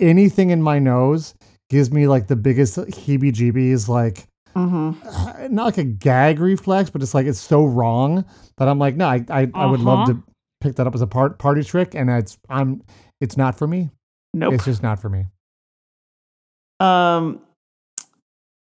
anything 0.00 0.50
in 0.50 0.62
my 0.62 0.78
nose 0.78 1.34
gives 1.68 1.90
me 1.92 2.08
like 2.08 2.26
the 2.26 2.36
biggest 2.36 2.76
heebie-jeebies 2.76 3.86
like 3.88 4.26
Mhm. 4.56 4.96
uh, 5.04 5.48
not 5.50 5.64
like 5.66 5.78
a 5.78 5.84
gag 5.84 6.40
reflex, 6.40 6.90
but 6.90 7.02
it's 7.02 7.14
like 7.14 7.26
it's 7.26 7.38
so 7.40 7.64
wrong 7.64 8.24
that 8.58 8.68
I'm 8.68 8.78
like, 8.78 8.96
no, 8.96 9.06
I 9.06 9.24
I, 9.30 9.50
I 9.54 9.66
would 9.66 9.80
love 9.80 10.00
Uh-huh. 10.08 10.12
to 10.14 10.22
pick 10.60 10.76
that 10.76 10.86
up 10.86 10.94
as 10.94 11.00
a 11.00 11.06
part 11.06 11.38
party 11.38 11.62
trick, 11.62 11.94
and 11.94 12.10
it's 12.10 12.38
I'm 12.48 12.82
it's 13.20 13.36
not 13.36 13.56
for 13.56 13.66
me. 13.66 13.90
Nope. 14.34 14.54
It's 14.54 14.64
just 14.64 14.82
not 14.82 15.00
for 15.00 15.08
me. 15.08 15.26
Um, 16.78 17.40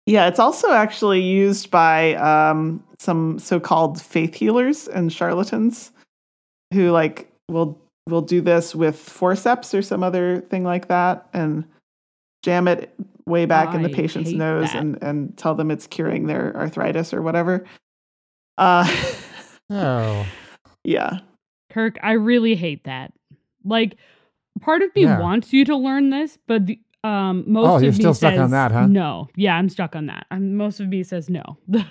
yeah, 0.05 0.27
it's 0.27 0.39
also 0.39 0.71
actually 0.71 1.21
used 1.21 1.71
by 1.71 2.15
um, 2.15 2.83
some 3.00 3.39
so-called 3.39 4.01
faith 4.01 4.35
healers 4.35 4.88
and 4.88 5.12
charlatans 5.12 5.91
who 6.73 6.91
like 6.91 7.31
will 7.50 7.79
will 8.07 8.21
do 8.21 8.41
this 8.41 8.75
with 8.75 8.97
forceps 8.97 9.73
or 9.73 9.81
some 9.81 10.03
other 10.03 10.41
thing 10.41 10.63
like 10.63 10.89
that 10.89 11.27
and 11.33 11.63
jam 12.43 12.67
it 12.67 12.93
way 13.25 13.45
back 13.45 13.73
in 13.73 13.81
the 13.81 13.89
patient's 13.89 14.31
nose 14.31 14.73
that. 14.73 14.81
and 14.81 15.01
and 15.01 15.38
tell 15.38 15.55
them 15.55 15.71
it's 15.71 15.88
curing 15.88 16.27
their 16.27 16.55
arthritis 16.57 17.13
or 17.13 17.21
whatever. 17.21 17.65
Uh, 18.57 18.85
Oh, 19.69 20.25
yeah. 20.83 21.19
Kirk, 21.73 21.97
I 22.03 22.11
really 22.13 22.55
hate 22.55 22.83
that. 22.83 23.11
Like, 23.65 23.95
part 24.61 24.81
of 24.81 24.93
me 24.95 25.03
Yeah. 25.03 25.19
wants 25.19 25.51
you 25.51 25.65
to 25.65 25.75
learn 25.75 26.09
this, 26.11 26.37
but 26.47 26.67
the, 26.67 26.79
um, 27.03 27.43
most 27.47 27.67
Oh, 27.67 27.75
of 27.77 27.83
you're 27.83 27.91
me 27.91 27.97
still 27.97 28.13
stuck 28.13 28.33
on 28.33 28.39
says 28.45 28.51
that, 28.51 28.71
huh? 28.71 28.87
No, 28.87 29.27
yeah, 29.35 29.55
I'm 29.57 29.69
stuck 29.69 29.95
on 29.95 30.05
that. 30.05 30.25
Um 30.31 30.55
most 30.55 30.79
of 30.79 30.87
me 30.87 31.03
says 31.03 31.29
no. 31.29 31.57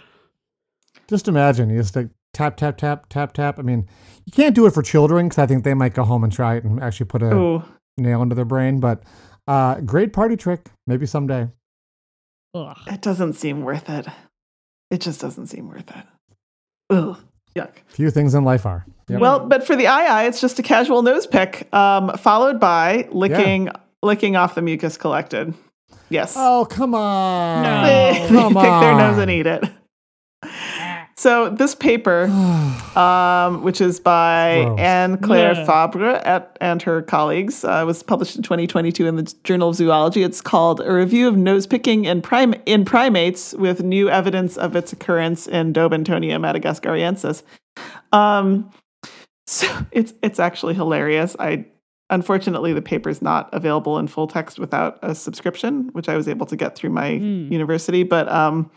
just 1.09 1.29
imagine 1.29 1.69
you 1.71 1.79
just 1.81 1.97
like 1.97 2.09
tap 2.33 2.57
tap 2.57 2.77
tap 2.79 3.09
tap 3.09 3.33
tap. 3.33 3.59
I 3.59 3.63
mean, 3.63 3.89
you 4.25 4.33
can't 4.33 4.55
do 4.55 4.67
it 4.67 4.73
for 4.73 4.83
children 4.83 5.27
because 5.29 5.39
I 5.39 5.47
think 5.47 5.65
they 5.65 5.75
might 5.75 5.95
go 5.95 6.05
home 6.05 6.25
and 6.25 6.33
try 6.33 6.57
it 6.57 6.65
and 6.65 6.81
actually 6.83 7.07
put 7.07 7.23
a 7.23 7.31
Oh, 7.35 7.65
nail 7.99 8.23
into 8.23 8.35
their 8.35 8.45
brain. 8.47 8.81
But 8.81 9.03
uh, 9.49 9.81
great 9.81 10.13
party 10.13 10.37
trick, 10.37 10.71
maybe 10.87 11.07
someday. 11.07 11.49
Ugh. 12.55 12.77
it 12.87 13.01
doesn't 13.01 13.33
seem 13.35 13.63
worth 13.63 13.89
it. 13.91 14.07
It 14.91 15.01
just 15.01 15.21
doesn't 15.21 15.47
seem 15.49 15.69
worth 15.69 15.89
it. 15.91 16.05
Ugh. 16.91 17.19
Yuck. 17.57 17.73
Few 17.89 18.11
things 18.11 18.35
in 18.35 18.45
life 18.45 18.65
are. 18.67 18.87
Yep. 19.13 19.21
Well, 19.21 19.47
but 19.47 19.67
for 19.67 19.77
the 19.77 19.87
aye-aye, 19.87 20.25
it's 20.25 20.41
just 20.41 20.59
a 20.59 20.63
casual 20.63 21.03
nose 21.03 21.27
pick, 21.27 21.73
um, 21.75 22.17
followed 22.19 22.59
by 22.61 23.09
licking 23.13 23.69
licking 24.03 24.37
off 24.37 24.55
the 24.55 24.63
mucus 24.63 24.97
collected. 24.97 25.55
Yes. 26.09 26.35
oh 26.37 26.67
come 26.69 26.95
on! 26.95 27.63
No. 27.63 27.83
They 27.85 28.27
come 28.29 28.53
pick 28.55 28.63
their 28.63 28.97
nose 28.97 29.19
and 29.19 29.31
eat 29.31 29.47
it. 29.47 29.65
So 31.17 31.51
this 31.51 31.75
paper, 31.75 32.25
um, 32.97 33.63
which 33.63 33.81
is 33.81 34.01
by 34.01 34.65
Gross. 34.65 34.81
Anne 34.81 35.19
Claire 35.19 35.53
Yeah. 35.55 35.65
Fabre 35.65 36.15
at, 36.25 36.57
and 36.61 36.83
her 36.83 37.01
colleagues, 37.03 37.65
uh, 37.65 37.85
was 37.87 38.03
published 38.03 38.35
in 38.35 38.43
2022 38.43 39.07
in 39.07 39.17
the 39.17 39.35
Journal 39.45 39.69
of 39.69 39.77
Zoology. 39.77 40.23
It's 40.25 40.41
called 40.41 40.81
"A 40.81 40.93
Review 40.93 41.29
of 41.29 41.37
Nose 41.37 41.67
Picking 41.67 42.07
in, 42.07 42.23
Prim- 42.23 42.55
in 42.67 42.85
Primates 42.85 43.53
with 43.55 43.83
New 43.85 44.09
Evidence 44.11 44.57
of 44.57 44.75
Its 44.75 44.93
Occurrence 44.93 45.47
in 45.47 45.73
Daubentonia 45.73 46.41
madagascariensis." 46.41 47.43
Um, 48.13 48.71
so 49.59 49.87
it's 49.93 50.15
it's 50.23 50.39
actually 50.41 50.75
hilarious. 50.75 51.37
I 51.39 51.67
unfortunately 52.11 52.73
the 52.73 52.83
paper's 52.83 53.23
not 53.23 53.49
available 53.53 53.99
in 53.99 54.07
full 54.07 54.27
text 54.27 54.59
without 54.59 54.99
a 55.03 55.15
subscription, 55.15 55.89
which 55.93 56.09
I 56.09 56.17
was 56.17 56.29
able 56.29 56.47
to 56.47 56.57
get 56.57 56.75
through 56.77 56.91
my 56.91 57.17
Hmm. 57.19 57.53
university, 57.53 58.03
but 58.03 58.29
um, 58.31 58.71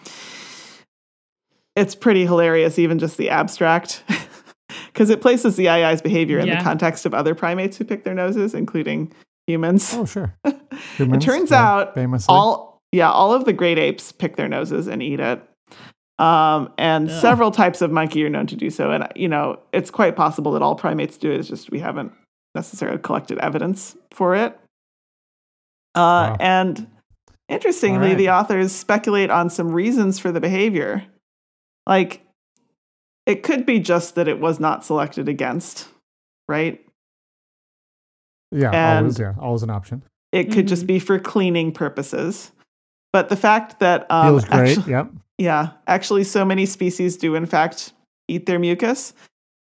it's 1.75 1.95
pretty 1.95 2.25
hilarious, 2.25 2.79
even 2.79 2.99
just 2.99 3.17
the 3.17 3.29
abstract, 3.29 4.03
because 4.87 5.09
it 5.09 5.21
places 5.21 5.55
the 5.57 5.67
aye-aye's 5.67 6.01
behavior 6.01 6.39
in 6.39 6.49
the 6.49 6.63
context 6.63 7.05
of 7.05 7.13
other 7.13 7.35
primates 7.35 7.77
who 7.77 7.83
pick 7.83 8.03
their 8.05 8.13
noses, 8.13 8.53
including 8.53 9.11
humans. 9.47 9.93
Oh 9.93 10.05
sure. 10.05 10.33
it 10.45 11.21
turns 11.21 11.51
yeah, 11.51 11.63
out 11.67 11.93
famously. 11.95 12.33
all 12.33 12.79
yeah, 12.91 13.11
all 13.11 13.33
of 13.33 13.43
the 13.45 13.53
great 13.53 13.77
apes 13.77 14.11
pick 14.13 14.37
their 14.37 14.47
noses 14.47 14.87
and 14.87 15.03
eat 15.03 15.19
it. 15.19 15.41
Um, 16.17 16.71
and 16.77 17.09
Ugh. 17.09 17.21
several 17.21 17.51
types 17.51 17.81
of 17.81 17.91
monkey 17.91 18.23
are 18.25 18.29
known 18.29 18.47
to 18.47 18.55
do 18.55 18.69
so. 18.69 18.91
And 18.91 19.07
you 19.15 19.27
know, 19.27 19.59
it's 19.73 19.91
quite 19.91 20.15
possible 20.15 20.51
that 20.53 20.61
all 20.61 20.75
primates 20.75 21.17
do 21.17 21.31
it. 21.31 21.39
It's 21.39 21.49
just 21.49 21.71
we 21.71 21.79
haven't 21.79 22.13
necessarily 22.55 22.99
collected 22.99 23.37
evidence 23.39 23.97
for 24.11 24.35
it. 24.35 24.57
Uh, 25.93 25.99
Wow. 26.31 26.37
And 26.39 26.87
interestingly, 27.49 28.09
right. 28.09 28.17
the 28.17 28.29
authors 28.29 28.71
speculate 28.71 29.29
on 29.29 29.49
some 29.49 29.71
reasons 29.71 30.19
for 30.19 30.31
the 30.31 30.39
behavior. 30.39 31.03
Like, 31.87 32.25
it 33.25 33.43
could 33.43 33.65
be 33.65 33.79
just 33.79 34.15
that 34.15 34.27
it 34.27 34.39
was 34.39 34.59
not 34.59 34.85
selected 34.85 35.27
against, 35.29 35.87
right? 36.47 36.81
yeah, 38.51 38.71
and- 38.71 38.99
always 39.05 39.19
yeah, 39.19 39.33
always 39.39 39.63
an 39.63 39.69
option. 39.69 40.03
It 40.31 40.51
could 40.51 40.67
just 40.67 40.83
Mhm. 40.83 40.87
be 40.87 40.99
for 40.99 41.19
cleaning 41.19 41.71
purposes. 41.73 42.51
But 43.11 43.29
the 43.29 43.35
fact 43.35 43.79
that 43.79 44.09
um, 44.11 44.27
Feels 44.27 44.45
great. 44.45 44.77
actu- 44.77 44.89
yep. 44.91 45.11
Yeah, 45.37 45.71
actually, 45.87 46.23
so 46.23 46.45
many 46.45 46.65
species 46.65 47.17
do 47.17 47.35
in 47.35 47.45
fact 47.45 47.93
eat 48.27 48.45
their 48.45 48.59
mucus, 48.59 49.13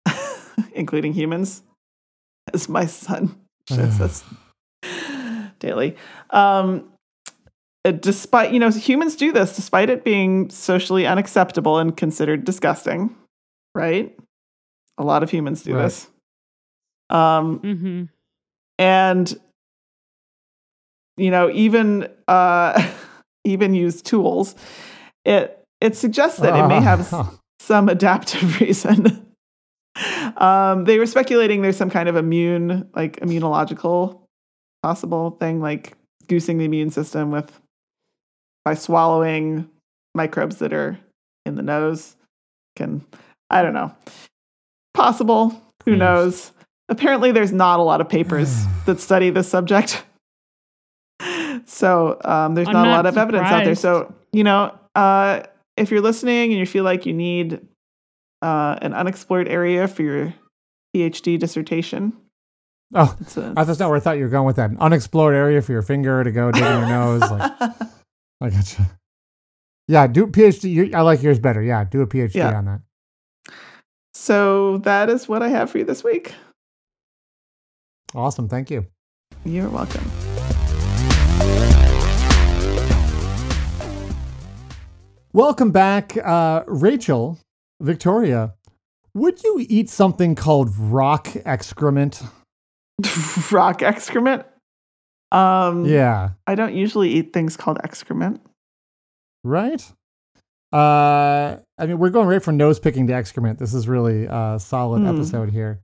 including 0.74 1.14
humans, 1.14 1.64
as 2.54 2.70
my 2.70 2.86
son 2.86 3.36
shows 3.70 4.00
us 4.02 4.24
daily. 5.60 5.96
Um, 6.30 6.92
uh, 7.86 7.92
despite 7.92 8.52
you 8.54 8.60
know 8.60 8.70
humans 8.70 9.16
do 9.16 9.32
this 9.32 9.56
despite 9.56 9.90
it 9.90 10.04
being 10.04 10.50
socially 10.50 11.06
unacceptable 11.08 11.78
and 11.78 11.96
considered 11.96 12.44
disgusting, 12.46 13.16
right? 13.76 14.18
A 14.98 15.04
lot 15.04 15.24
of 15.24 15.30
humans 15.30 15.64
do 15.64 15.76
Right. 15.76 15.84
this. 15.84 16.08
Um, 17.10 17.60
hmm 17.60 18.04
and 18.80 19.40
you 21.18 21.32
know 21.32 21.50
even 21.50 22.08
uh 22.28 22.92
even 23.44 23.74
use 23.74 24.02
tools 24.02 24.56
it 25.26 25.57
it 25.82 25.96
suggests 25.96 26.40
that 26.40 26.58
it 26.58 26.68
may 26.68 26.82
have 26.82 27.08
Oh, 27.12 27.38
some 27.60 27.90
adaptive 27.90 28.60
reason. 28.62 29.26
Um 30.38 30.86
they 30.86 31.00
were 31.00 31.06
speculating 31.08 31.62
there's 31.62 31.78
some 31.78 31.90
kind 31.90 32.08
of 32.08 32.16
immune 32.16 32.88
like 32.96 33.20
immunological 33.20 34.22
possible 34.84 35.32
thing 35.32 35.60
like 35.60 35.94
goosing 36.28 36.58
the 36.60 36.66
immune 36.66 36.92
system 36.92 37.32
with 37.32 37.52
by 38.64 38.76
swallowing 38.76 39.68
microbes 40.14 40.58
that 40.58 40.74
are 40.74 41.00
in 41.46 41.56
the 41.56 41.62
nose. 41.64 42.16
Can 42.76 43.04
i 43.50 43.62
don't 43.62 43.74
know. 43.74 43.96
Possible. 44.94 45.50
Who 45.86 45.96
Gross. 45.96 46.00
knows? 46.00 46.52
Apparently 46.90 47.32
there's 47.32 47.52
not 47.52 47.80
a 47.80 47.84
lot 47.84 48.02
of 48.02 48.10
papers 48.10 48.66
that 48.86 49.00
study 49.00 49.30
this 49.30 49.50
subject. 49.50 50.04
So 51.66 52.18
um, 52.24 52.54
there's 52.54 52.68
I'm 52.68 52.74
not, 52.74 52.86
a 52.88 52.90
not 52.90 52.96
lot 52.98 53.06
of 53.08 53.18
evidence 53.18 53.48
out 53.48 53.66
there. 53.66 53.76
So 53.76 54.14
you 54.32 54.44
know 54.44 54.78
uh, 54.96 55.42
if 55.78 55.92
you're 55.92 56.02
listening 56.02 56.52
and 56.52 56.60
you 56.60 56.66
feel 56.66 56.84
like 56.84 57.06
you 57.06 57.14
need 57.14 57.60
uh, 58.42 58.78
an 58.82 58.94
unexplored 58.94 59.48
area 59.48 59.88
for 59.88 60.04
your 60.04 60.34
phd 60.96 61.40
dissertation 61.40 62.14
oh, 62.96 63.16
a, 63.38 63.54
I- 63.58 63.64
that's 63.64 63.80
not 63.80 63.90
where 63.90 63.98
I 63.98 64.00
thought 64.00 64.18
you 64.18 64.24
were 64.24 64.30
going 64.30 64.46
with 64.46 64.56
that. 64.58 64.70
An 64.70 64.78
unexplored 64.80 65.36
area 65.36 65.62
for 65.62 65.72
your 65.74 65.82
finger 65.82 66.24
to 66.24 66.32
go 66.32 66.52
dig 66.52 66.64
in 66.64 66.72
your 66.80 66.88
nose. 66.88 67.22
Like, 67.22 67.52
I 68.42 68.50
gotcha. 68.50 68.90
Yeah, 69.90 70.08
do 70.08 70.24
a 70.24 70.28
PhD. 70.28 70.70
You- 70.72 70.92
I 70.94 71.02
like 71.02 71.22
yours 71.24 71.40
better. 71.40 71.62
Yeah, 71.62 71.84
do 71.84 72.02
a 72.02 72.08
PhD 72.08 72.36
Yeah. 72.36 72.58
on 72.58 72.66
that. 72.66 72.82
so 74.14 74.78
that 74.80 75.10
is 75.10 75.28
what 75.28 75.42
i 75.44 75.48
have 75.50 75.70
for 75.70 75.78
you 75.80 75.84
this 75.86 76.04
week 76.04 76.34
Awesome. 78.16 78.48
Thank 78.48 78.72
you. 78.72 78.86
you're 79.46 79.70
welcome 79.70 80.10
Welcome 85.34 85.72
back, 85.72 86.16
uh, 86.18 86.64
Rachel, 86.68 87.38
Victoria. 87.82 88.54
Would 89.14 89.44
you 89.44 89.66
eat 89.68 89.90
something 89.90 90.36
called 90.36 90.76
rock 90.78 91.28
excrement? 91.46 92.22
rock 93.52 93.82
excrement 93.82 94.46
Um, 95.32 95.86
Yeah. 95.86 96.32
I 96.48 96.56
don't 96.56 96.74
usually 96.74 97.10
eat 97.10 97.34
things 97.34 97.58
called 97.58 97.78
excrement. 97.84 98.42
Right? 99.44 99.82
Uh, 100.74 101.58
I 101.78 101.86
mean, 101.86 101.98
we're 102.00 102.10
going 102.10 102.28
right 102.28 102.42
from 102.44 102.58
nose 102.58 102.80
picking 102.80 103.08
to 103.08 103.14
excrement. 103.14 103.60
This 103.60 103.74
is 103.74 103.88
really 103.88 104.26
a 104.26 104.58
solid 104.60 105.00
Hmm. 105.02 105.08
episode 105.08 105.50
here. 105.52 105.82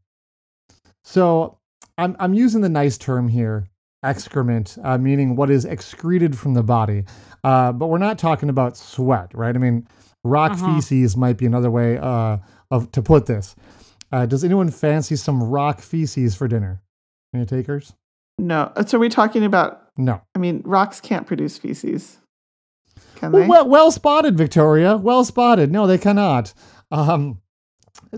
So 1.04 1.58
I'm, 1.98 2.16
I'm 2.20 2.34
using 2.34 2.62
the 2.62 2.70
nice 2.70 2.98
term 2.98 3.28
here, 3.28 3.68
excrement, 4.04 4.78
uh, 4.84 4.98
meaning 4.98 5.36
what 5.36 5.50
is 5.50 5.66
excreted 5.66 6.38
from 6.38 6.54
the 6.54 6.64
body. 6.64 7.04
Uh, 7.44 7.72
but 7.72 7.88
we're 7.88 7.98
not 7.98 8.18
talking 8.18 8.50
about 8.50 8.78
sweat, 8.78 9.32
right? 9.34 9.56
I 9.56 9.60
mean, 9.60 9.88
rock 10.24 10.54
Uh-huh. 10.54 10.76
feces 10.76 11.18
might 11.18 11.38
be 11.38 11.46
another 11.46 11.72
way 11.72 11.98
uh, 11.98 12.38
of 12.72 12.92
to 12.92 13.02
put 13.02 13.26
this. 13.26 13.56
Uh, 14.12 14.26
does 14.26 14.44
anyone 14.44 14.70
fancy 14.70 15.16
some 15.16 15.42
rock 15.44 15.82
feces 15.82 16.36
for 16.36 16.48
dinner? 16.48 16.82
Any 17.34 17.46
takers? 17.46 17.94
No. 18.38 18.72
Uh, 18.76 18.84
So 18.86 18.98
are 18.98 19.00
we 19.02 19.10
talking 19.10 19.44
about? 19.44 19.82
No. 19.98 20.22
I 20.36 20.40
mean, 20.40 20.62
rocks 20.66 21.00
can't 21.02 21.26
produce 21.28 21.58
feces, 21.58 22.18
can 23.16 23.32
they? 23.32 23.40
Well, 23.42 23.48
well, 23.50 23.70
well 23.70 23.92
spotted, 23.92 24.38
Victoria. 24.38 24.98
Well 24.98 25.24
spotted. 25.24 25.72
No, 25.72 25.86
they 25.88 25.98
cannot. 25.98 26.54
Um, 26.92 27.40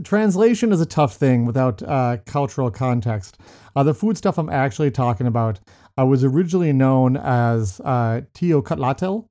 translation 0.04 0.72
is 0.72 0.82
a 0.82 0.86
tough 0.86 1.16
thing 1.16 1.46
without 1.46 1.82
uh, 1.84 2.18
cultural 2.26 2.72
context. 2.72 3.38
Uh, 3.76 3.84
the 3.84 3.94
food 3.94 4.18
stuff 4.18 4.38
I'm 4.38 4.50
actually 4.50 4.92
talking 4.92 5.28
about 5.28 5.60
uh, 5.98 6.06
was 6.06 6.24
originally 6.24 6.74
known 6.74 7.18
as 7.18 7.80
uh, 7.84 8.22
teocatlatl. 8.34 9.28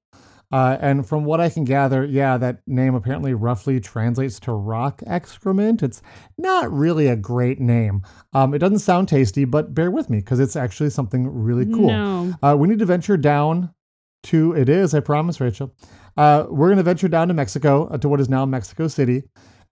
Uh, 0.52 0.78
and 0.80 1.04
from 1.04 1.24
what 1.24 1.40
I 1.40 1.48
can 1.48 1.64
gather, 1.64 2.04
yeah, 2.04 2.36
that 2.36 2.60
name 2.66 2.94
apparently 2.94 3.34
roughly 3.34 3.80
translates 3.80 4.38
to 4.40 4.52
rock 4.52 5.02
excrement. 5.04 5.82
It's 5.82 6.00
not 6.38 6.70
really 6.70 7.08
a 7.08 7.16
great 7.16 7.58
name. 7.58 8.02
Um, 8.32 8.54
it 8.54 8.58
doesn't 8.58 8.78
sound 8.78 9.08
tasty, 9.08 9.44
but 9.44 9.74
bear 9.74 9.90
with 9.90 10.08
me 10.08 10.18
because 10.18 10.38
it's 10.38 10.54
actually 10.54 10.90
something 10.90 11.26
really 11.26 11.66
cool. 11.66 11.88
No. 11.88 12.34
Uh, 12.40 12.54
we 12.56 12.68
need 12.68 12.78
to 12.78 12.86
venture 12.86 13.16
down 13.16 13.74
to 14.24 14.52
it 14.52 14.68
is, 14.68 14.94
I 14.94 15.00
promise, 15.00 15.40
Rachel. 15.40 15.74
Uh, 16.16 16.46
we're 16.48 16.68
going 16.68 16.76
to 16.76 16.84
venture 16.84 17.08
down 17.08 17.28
to 17.28 17.34
Mexico, 17.34 17.88
uh, 17.88 17.98
to 17.98 18.08
what 18.08 18.20
is 18.20 18.28
now 18.28 18.46
Mexico 18.46 18.86
City. 18.86 19.24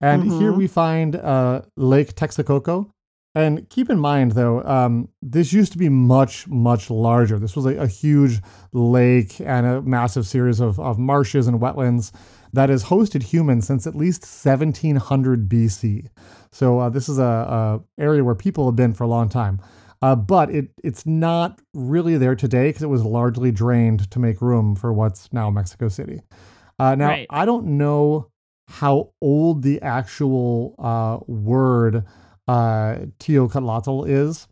And 0.02 0.24
here 0.24 0.52
Mhm. 0.52 0.56
we 0.56 0.66
find 0.66 1.16
uh, 1.16 1.62
Lake 1.76 2.14
Texcoco. 2.14 2.88
And 3.34 3.66
keep 3.70 3.88
in 3.88 3.98
mind, 3.98 4.32
though, 4.32 4.62
um, 4.64 5.08
this 5.22 5.54
used 5.54 5.72
to 5.72 5.78
be 5.78 5.88
much, 5.88 6.46
much 6.48 6.90
larger. 6.90 7.38
This 7.38 7.56
was 7.56 7.64
a, 7.64 7.76
a 7.78 7.86
huge 7.86 8.42
lake 8.74 9.40
and 9.40 9.64
a 9.64 9.80
massive 9.80 10.26
series 10.26 10.60
of, 10.60 10.78
of 10.78 10.98
marshes 10.98 11.46
and 11.46 11.58
wetlands 11.58 12.12
that 12.52 12.68
has 12.68 12.84
hosted 12.84 13.22
humans 13.22 13.66
since 13.66 13.86
at 13.86 13.94
least 13.94 14.22
1700 14.26 15.48
BC. 15.48 16.08
So 16.50 16.80
uh, 16.80 16.88
this 16.90 17.08
is 17.08 17.18
a, 17.18 17.22
a 17.22 17.80
area 17.98 18.22
where 18.22 18.34
people 18.34 18.66
have 18.66 18.76
been 18.76 18.92
for 18.92 19.04
a 19.04 19.08
long 19.08 19.30
time. 19.30 19.60
Uh, 20.02 20.16
but 20.16 20.50
it 20.50 20.68
it's 20.82 21.06
not 21.06 21.60
really 21.72 22.18
there 22.18 22.34
today 22.34 22.68
because 22.68 22.82
it 22.82 22.88
was 22.88 23.04
largely 23.04 23.52
drained 23.52 24.10
to 24.10 24.18
make 24.18 24.42
room 24.42 24.74
for 24.74 24.92
what's 24.92 25.32
now 25.32 25.48
Mexico 25.48 25.88
City. 25.88 26.20
Uh, 26.78 26.96
now 26.96 27.08
Right. 27.08 27.26
I 27.30 27.44
don't 27.46 27.78
know 27.78 28.26
how 28.68 29.10
old 29.20 29.62
the 29.62 29.80
actual 29.82 30.74
uh, 30.78 31.18
word 31.26 32.04
uh, 32.48 32.96
Teocatlatl 33.18 34.08
is, 34.08 34.48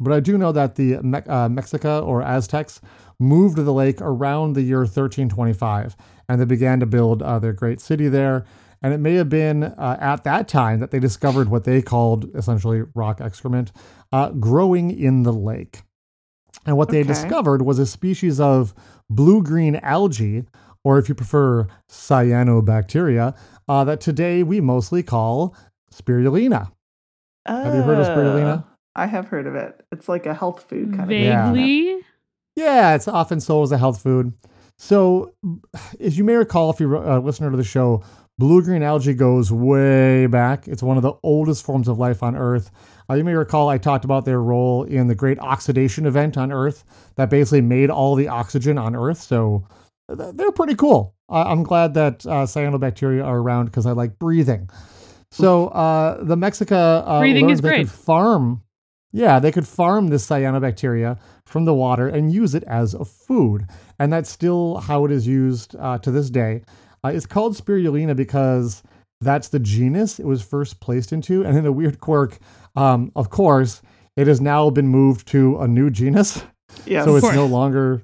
but 0.00 0.12
I 0.12 0.20
do 0.20 0.38
know 0.38 0.52
that 0.52 0.76
the 0.76 0.98
Me- 1.02 1.18
uh, 1.18 1.48
Mexica 1.48 2.04
or 2.04 2.22
Aztecs 2.22 2.80
moved 3.18 3.56
to 3.56 3.62
the 3.62 3.72
lake 3.72 4.00
around 4.00 4.54
the 4.54 4.62
year 4.62 4.80
1325, 4.80 5.96
and 6.28 6.40
they 6.40 6.44
began 6.44 6.80
to 6.80 6.86
build 6.86 7.22
uh, 7.22 7.38
their 7.38 7.52
great 7.52 7.80
city 7.80 8.08
there. 8.08 8.44
And 8.82 8.94
it 8.94 8.98
may 8.98 9.14
have 9.16 9.28
been 9.28 9.64
uh, 9.64 9.98
at 10.00 10.24
that 10.24 10.48
time 10.48 10.80
that 10.80 10.90
they 10.90 11.00
discovered 11.00 11.50
what 11.50 11.64
they 11.64 11.82
called 11.82 12.34
essentially 12.34 12.82
rock 12.94 13.20
excrement 13.20 13.72
uh, 14.10 14.30
growing 14.30 14.90
in 14.90 15.22
the 15.22 15.34
lake. 15.34 15.82
And 16.64 16.78
what 16.78 16.88
they 16.88 17.00
Okay. 17.00 17.08
discovered 17.08 17.62
was 17.62 17.78
a 17.78 17.86
species 17.86 18.40
of 18.40 18.74
blue 19.10 19.42
green 19.42 19.76
algae, 19.76 20.44
or 20.84 20.98
if 20.98 21.08
you 21.08 21.14
prefer, 21.14 21.66
cyanobacteria, 21.90 23.36
uh, 23.68 23.84
that 23.84 24.00
today 24.00 24.42
we 24.42 24.60
mostly 24.60 25.02
call 25.02 25.56
spirulina. 25.92 26.70
Have 27.46 27.74
you 27.74 27.82
heard 27.82 27.98
of 27.98 28.06
spirulina? 28.06 28.64
Oh, 28.64 28.70
I 28.94 29.06
have 29.06 29.28
heard 29.28 29.46
of 29.46 29.54
it. 29.54 29.84
It's 29.92 30.08
like 30.08 30.26
a 30.26 30.34
health 30.34 30.66
food 30.68 30.90
kind 30.90 31.02
of 31.02 31.08
thing. 31.08 31.24
Yeah. 31.24 31.52
Vaguely. 31.52 32.00
Yeah, 32.56 32.94
it's 32.94 33.08
often 33.08 33.40
sold 33.40 33.64
as 33.64 33.72
a 33.72 33.78
health 33.78 34.02
food. 34.02 34.32
So, 34.78 35.34
as 36.00 36.16
you 36.16 36.24
may 36.24 36.34
recall, 36.34 36.70
if 36.70 36.80
you're 36.80 36.94
a 36.94 37.20
listener 37.20 37.50
to 37.50 37.56
the 37.56 37.64
show, 37.64 38.02
blue 38.38 38.62
green 38.62 38.82
algae 38.82 39.14
goes 39.14 39.52
way 39.52 40.26
back. 40.26 40.66
It's 40.66 40.82
one 40.82 40.96
of 40.96 41.02
the 41.02 41.12
oldest 41.22 41.64
forms 41.64 41.86
of 41.86 41.98
life 41.98 42.22
on 42.22 42.34
Earth. 42.34 42.70
Uh, 43.08 43.14
you 43.14 43.24
may 43.24 43.34
recall 43.34 43.68
I 43.68 43.78
talked 43.78 44.04
about 44.04 44.24
their 44.24 44.40
role 44.40 44.84
in 44.84 45.06
the 45.06 45.14
Great 45.14 45.38
Oxidation 45.38 46.06
Event 46.06 46.38
on 46.38 46.50
Earth 46.50 46.84
that 47.16 47.28
basically 47.28 47.60
made 47.60 47.90
all 47.90 48.14
the 48.14 48.28
oxygen 48.28 48.78
on 48.78 48.96
Earth. 48.96 49.20
So, 49.20 49.66
th- 49.68 49.79
they're 50.14 50.52
pretty 50.52 50.74
cool. 50.74 51.14
Uh, 51.28 51.44
I'm 51.46 51.62
glad 51.62 51.94
that 51.94 52.26
uh, 52.26 52.44
cyanobacteria 52.46 53.24
are 53.24 53.38
around 53.38 53.66
because 53.66 53.86
I 53.86 53.92
like 53.92 54.18
breathing. 54.18 54.68
So, 55.30 55.68
uh, 55.68 56.22
the 56.24 56.36
Mexica 56.36 57.04
uh, 57.06 57.20
Breathing 57.20 57.44
learned 57.44 57.52
is 57.52 57.60
they 57.60 57.68
great. 57.68 57.78
could 57.86 57.90
farm. 57.90 58.62
Yeah, 59.12 59.38
they 59.38 59.52
could 59.52 59.66
farm 59.66 60.08
this 60.08 60.26
cyanobacteria 60.26 61.18
from 61.46 61.64
the 61.64 61.74
water 61.74 62.08
and 62.08 62.32
use 62.32 62.54
it 62.54 62.64
as 62.64 62.94
a 62.94 63.04
food. 63.04 63.66
And 63.98 64.12
that's 64.12 64.30
still 64.30 64.78
how 64.78 65.04
it 65.04 65.12
is 65.12 65.26
used 65.26 65.76
uh, 65.76 65.98
to 65.98 66.10
this 66.10 66.30
day. 66.30 66.62
Uh, 67.04 67.08
it's 67.08 67.26
called 67.26 67.56
spirulina 67.56 68.14
because 68.14 68.82
that's 69.20 69.48
the 69.48 69.58
genus 69.58 70.18
it 70.18 70.26
was 70.26 70.42
first 70.42 70.80
placed 70.80 71.12
into. 71.12 71.44
And 71.44 71.56
in 71.56 71.66
a 71.66 71.72
weird 71.72 72.00
quirk, 72.00 72.38
um, 72.76 73.10
of 73.16 73.30
course, 73.30 73.82
it 74.16 74.26
has 74.26 74.40
now 74.40 74.70
been 74.70 74.88
moved 74.88 75.26
to 75.28 75.58
a 75.60 75.68
new 75.68 75.90
genus. 75.90 76.42
Yes. 76.86 77.04
so 77.04 77.16
it's 77.16 77.24
course. 77.24 77.34
no 77.34 77.46
longer 77.46 78.02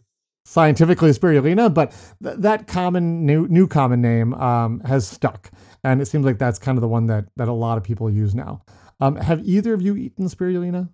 scientifically 0.48 1.10
spirulina, 1.10 1.72
but 1.74 1.90
th- 2.22 2.36
that 2.38 2.66
common 2.68 3.26
new 3.26 3.48
new 3.48 3.66
common 3.66 4.00
name 4.00 4.32
um, 4.34 4.78
has 4.80 5.06
stuck. 5.06 5.50
And 5.82 6.00
it 6.00 6.06
seems 6.06 6.24
like 6.24 6.38
that's 6.38 6.58
kind 6.58 6.78
of 6.78 6.82
the 6.82 6.88
one 6.88 7.06
that, 7.06 7.26
that 7.36 7.48
a 7.48 7.52
lot 7.52 7.76
of 7.78 7.84
people 7.84 8.08
use 8.10 8.34
now. 8.34 8.62
Um, 9.00 9.16
have 9.16 9.44
either 9.46 9.74
of 9.74 9.82
you 9.82 9.96
eaten 9.96 10.26
spirulina? 10.28 10.88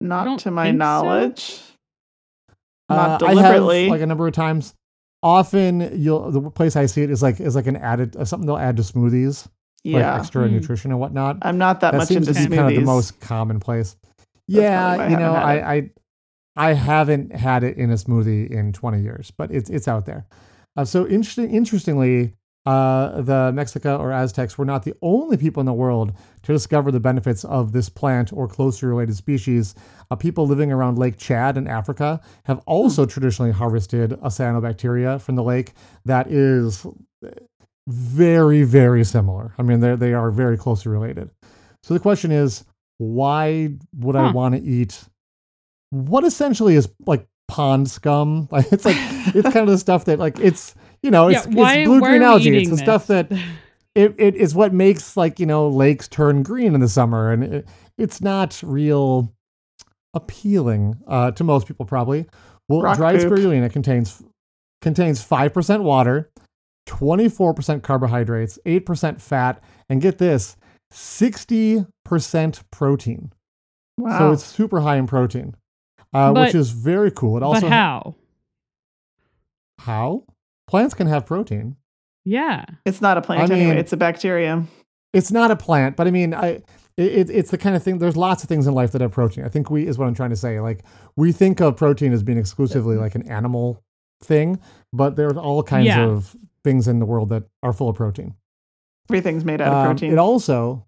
Not 0.00 0.38
to 0.40 0.50
my 0.50 0.64
think 0.66 0.74
so. 0.74 0.78
knowledge. 0.78 1.62
Not 2.90 3.22
Uh, 3.22 3.26
I 3.26 3.34
deliberately. 3.34 3.82
have 3.84 3.90
like 3.92 4.00
a 4.00 4.06
number 4.06 4.26
of 4.26 4.32
times. 4.34 4.74
Often, 5.24 6.00
you'll 6.02 6.30
the 6.32 6.50
place 6.50 6.74
I 6.74 6.86
see 6.86 7.02
it 7.02 7.10
is 7.10 7.22
like 7.22 7.38
is 7.40 7.54
like 7.54 7.66
an 7.68 7.76
added 7.76 8.16
uh, 8.16 8.24
something 8.24 8.46
they'll 8.46 8.56
add 8.56 8.76
to 8.78 8.82
smoothies, 8.82 9.46
like 9.84 10.02
extra 10.04 10.46
Hmm. 10.48 10.54
nutrition 10.54 10.90
and 10.90 10.98
whatnot. 10.98 11.38
I'm 11.42 11.58
not 11.58 11.78
that, 11.80 11.92
that 11.92 11.98
much 11.98 12.08
seems 12.08 12.26
into 12.26 12.40
to 12.42 12.48
be 12.48 12.54
smoothies. 12.56 12.58
kind 12.58 12.76
of 12.76 12.80
the 12.80 12.86
most 12.86 13.20
commonplace. 13.20 13.96
probably 14.50 14.62
Yeah, 14.62 15.08
you 15.08 15.16
know, 15.16 15.32
I, 15.34 15.74
I 15.74 15.90
I 16.56 16.74
haven't 16.74 17.32
had 17.32 17.64
it 17.64 17.76
in 17.76 17.90
a 17.90 17.94
smoothie 17.94 18.50
in 18.50 18.72
20 18.72 19.00
years, 19.00 19.30
but 19.30 19.50
it's 19.50 19.70
it's 19.70 19.88
out 19.88 20.06
there. 20.06 20.26
Uh, 20.76 20.84
so 20.84 21.06
interesting, 21.06 21.50
interestingly, 21.50 22.34
uh, 22.64 23.20
the 23.22 23.52
Mexica 23.52 23.98
or 23.98 24.12
Aztecs 24.12 24.56
were 24.56 24.64
not 24.64 24.84
the 24.84 24.94
only 25.02 25.36
people 25.36 25.60
in 25.60 25.66
the 25.66 25.72
world 25.72 26.12
to 26.42 26.52
discover 26.52 26.90
the 26.90 27.00
benefits 27.00 27.44
of 27.44 27.72
this 27.72 27.88
plant 27.88 28.32
or 28.32 28.46
closely 28.46 28.88
related 28.88 29.16
species. 29.16 29.74
Uh, 30.10 30.16
people 30.16 30.46
living 30.46 30.70
around 30.70 30.98
Lake 30.98 31.16
Chad 31.18 31.56
in 31.56 31.66
Africa 31.66 32.20
have 32.44 32.60
also 32.66 33.04
traditionally 33.04 33.50
harvested 33.50 34.12
a 34.12 34.28
cyanobacteria 34.28 35.20
from 35.20 35.34
the 35.34 35.42
lake 35.42 35.72
that 36.04 36.30
is 36.30 36.86
very, 37.88 38.62
very 38.62 39.04
similar. 39.04 39.52
I 39.58 39.62
mean, 39.62 39.80
they 39.80 39.96
they 39.96 40.14
are 40.14 40.30
very 40.30 40.56
closely 40.56 40.92
related. 40.92 41.30
So 41.82 41.94
the 41.94 42.00
question 42.00 42.30
is, 42.30 42.64
why 42.98 43.70
would 43.96 44.14
I 44.14 44.30
want 44.30 44.54
to 44.54 44.62
eat 44.62 45.04
what 45.92 46.24
essentially 46.24 46.74
is 46.74 46.88
like 47.06 47.26
pond 47.48 47.90
scum? 47.90 48.48
Like 48.50 48.72
it's 48.72 48.84
like 48.84 48.96
it's 48.98 49.52
kind 49.52 49.64
of 49.64 49.68
the 49.68 49.78
stuff 49.78 50.06
that 50.06 50.18
like 50.18 50.40
it's 50.40 50.74
you 51.02 51.10
know 51.10 51.28
it's, 51.28 51.46
yeah, 51.46 51.52
why, 51.54 51.74
it's 51.76 51.88
blue 51.88 52.00
green 52.00 52.22
algae. 52.22 52.48
It's 52.48 52.56
eating 52.56 52.70
the 52.70 52.78
stuff 52.78 53.06
that 53.08 53.30
it, 53.94 54.14
it 54.18 54.34
is 54.34 54.54
what 54.54 54.72
makes 54.72 55.16
like 55.16 55.38
you 55.38 55.46
know 55.46 55.68
lakes 55.68 56.08
turn 56.08 56.42
green 56.42 56.74
in 56.74 56.80
the 56.80 56.88
summer, 56.88 57.30
and 57.30 57.44
it, 57.44 57.68
it's 57.98 58.20
not 58.20 58.60
real 58.64 59.32
appealing 60.14 60.96
uh, 61.06 61.30
to 61.32 61.44
most 61.44 61.66
people 61.66 61.86
probably. 61.86 62.26
Well, 62.68 62.82
Rock 62.82 62.96
dried 62.96 63.20
poop. 63.20 63.32
spirulina 63.32 63.70
contains 63.70 64.22
contains 64.80 65.22
five 65.22 65.52
percent 65.52 65.82
water, 65.82 66.30
twenty 66.86 67.28
four 67.28 67.52
percent 67.52 67.82
carbohydrates, 67.82 68.58
eight 68.64 68.86
percent 68.86 69.20
fat, 69.20 69.62
and 69.90 70.00
get 70.00 70.16
this, 70.16 70.56
sixty 70.90 71.84
percent 72.04 72.62
protein. 72.70 73.32
wow. 73.98 74.18
So 74.18 74.32
it's 74.32 74.44
super 74.44 74.80
high 74.80 74.96
in 74.96 75.06
protein, 75.06 75.54
uh, 76.12 76.32
which 76.32 76.54
is 76.54 76.70
very 76.70 77.10
cool. 77.10 77.36
It 77.36 77.42
also 77.42 77.62
but 77.62 77.70
how? 77.70 78.14
how 79.80 80.24
plants 80.66 80.94
can 80.94 81.06
have 81.06 81.26
protein. 81.26 81.76
Yeah. 82.24 82.64
It's 82.86 83.00
not 83.00 83.18
a 83.18 83.22
plant 83.22 83.50
I 83.50 83.54
anyway. 83.54 83.70
mean- 83.70 83.78
It's 83.78 83.92
a 83.92 83.96
bacterium. 83.96 84.68
It's 85.12 85.30
not 85.30 85.50
a 85.50 85.56
plant, 85.56 85.96
but 85.96 86.06
I 86.06 86.10
mean, 86.10 86.32
I 86.32 86.62
it, 86.96 87.30
it's 87.30 87.50
the 87.50 87.58
kind 87.58 87.74
of 87.76 87.82
thing. 87.82 87.98
There's 87.98 88.16
lots 88.16 88.42
of 88.42 88.48
things 88.48 88.66
in 88.66 88.74
life 88.74 88.92
that 88.92 89.00
have 89.00 89.12
protein. 89.12 89.44
I 89.44 89.48
think 89.48 89.70
we 89.70 89.86
is 89.86 89.98
what 89.98 90.06
I'm 90.08 90.14
trying 90.14 90.30
to 90.30 90.36
say. 90.36 90.60
Like 90.60 90.84
we 91.16 91.32
think 91.32 91.60
of 91.60 91.76
protein 91.76 92.12
as 92.12 92.22
being 92.22 92.38
exclusively 92.38 92.96
like 92.96 93.14
an 93.14 93.28
animal 93.28 93.82
thing, 94.22 94.58
but 94.92 95.16
there's 95.16 95.36
all 95.36 95.62
kinds 95.62 95.86
Yeah. 95.86 96.04
of 96.06 96.34
things 96.64 96.88
in 96.88 96.98
the 96.98 97.04
world 97.06 97.28
that 97.30 97.44
are 97.62 97.72
full 97.72 97.88
of 97.90 97.96
protein. 97.96 98.34
Everything's 99.10 99.44
made 99.44 99.60
out 99.60 99.68
of 99.68 99.74
Um, 99.74 99.84
protein. 99.86 100.12
It 100.12 100.18
also, 100.18 100.86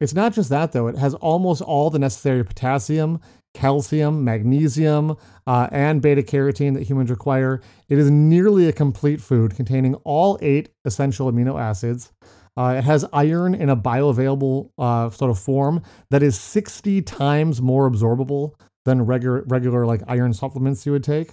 It's 0.00 0.14
not 0.14 0.32
just 0.32 0.50
that 0.50 0.70
though; 0.70 0.86
it 0.86 0.96
has 0.96 1.14
almost 1.14 1.60
all 1.62 1.90
the 1.90 1.98
necessary 1.98 2.44
potassium, 2.44 3.20
calcium, 3.54 4.24
magnesium, 4.24 5.16
uh, 5.46 5.68
and 5.72 6.02
beta 6.02 6.22
carotene 6.22 6.74
that 6.74 6.84
humans 6.84 7.10
require. 7.10 7.60
It 7.88 7.98
is 7.98 8.10
nearly 8.10 8.68
a 8.68 8.72
complete 8.72 9.20
food 9.20 9.56
containing 9.56 9.94
all 10.04 10.38
eight 10.40 10.70
essential 10.84 11.30
amino 11.30 11.60
acids. 11.60 12.12
Uh, 12.56 12.74
it 12.78 12.84
has 12.84 13.04
iron 13.12 13.54
in 13.54 13.68
a 13.68 13.76
bioavailable 13.76 14.70
uh, 14.78 15.10
sort 15.10 15.30
of 15.30 15.38
form 15.38 15.82
that 16.10 16.22
is 16.22 16.38
60 16.38 17.02
times 17.02 17.62
more 17.62 17.88
absorbable 17.88 18.54
than 18.84 19.02
regular, 19.02 19.44
regular 19.46 19.86
like 19.86 20.02
iron 20.08 20.32
supplements 20.32 20.84
you 20.84 20.92
would 20.92 21.04
take. 21.04 21.30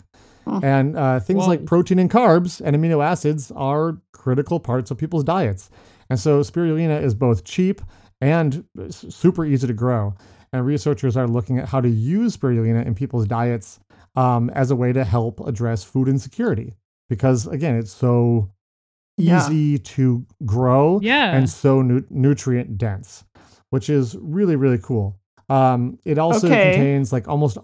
And 0.61 0.95
uh, 0.95 1.19
things 1.19 1.39
Whoa. 1.39 1.47
like 1.47 1.65
protein 1.65 1.97
and 1.97 2.11
carbs 2.11 2.61
and 2.63 2.75
amino 2.75 3.03
acids 3.03 3.51
are 3.55 3.99
critical 4.11 4.59
parts 4.59 4.91
of 4.91 4.97
people's 4.97 5.23
diets. 5.23 5.71
And 6.09 6.19
so 6.19 6.41
spirulina 6.41 7.01
is 7.01 7.15
both 7.15 7.43
cheap 7.43 7.81
and 8.21 8.63
super 8.89 9.45
easy 9.45 9.65
to 9.67 9.73
grow. 9.73 10.13
And 10.55 10.65
researchers 10.65 11.17
are 11.17 11.27
looking 11.27 11.57
at 11.59 11.67
how 11.67 11.81
to 11.81 11.89
use 11.89 12.37
spirulina 12.37 12.85
in 12.85 12.95
people's 12.95 13.27
diets 13.27 13.79
um, 14.15 14.49
as 14.51 14.71
a 14.71 14.75
way 14.75 14.93
to 14.93 15.03
help 15.03 15.41
address 15.45 15.83
food 15.83 16.07
insecurity. 16.07 16.75
Because 17.09 17.45
again, 17.45 17.75
it's 17.75 17.91
so 17.91 18.49
Yeah. 19.17 19.45
easy 19.45 19.77
to 19.79 20.25
grow 20.45 20.99
Yeah. 21.03 21.35
and 21.35 21.49
so 21.49 21.81
nu- 21.81 22.05
nutrient 22.09 22.77
dense, 22.77 23.25
which 23.69 23.89
is 23.89 24.15
really, 24.21 24.55
really 24.55 24.77
cool. 24.77 25.17
Um, 25.49 25.99
it 26.05 26.17
also 26.17 26.47
Okay. 26.47 26.71
contains 26.71 27.11
like 27.11 27.27
almost 27.27 27.57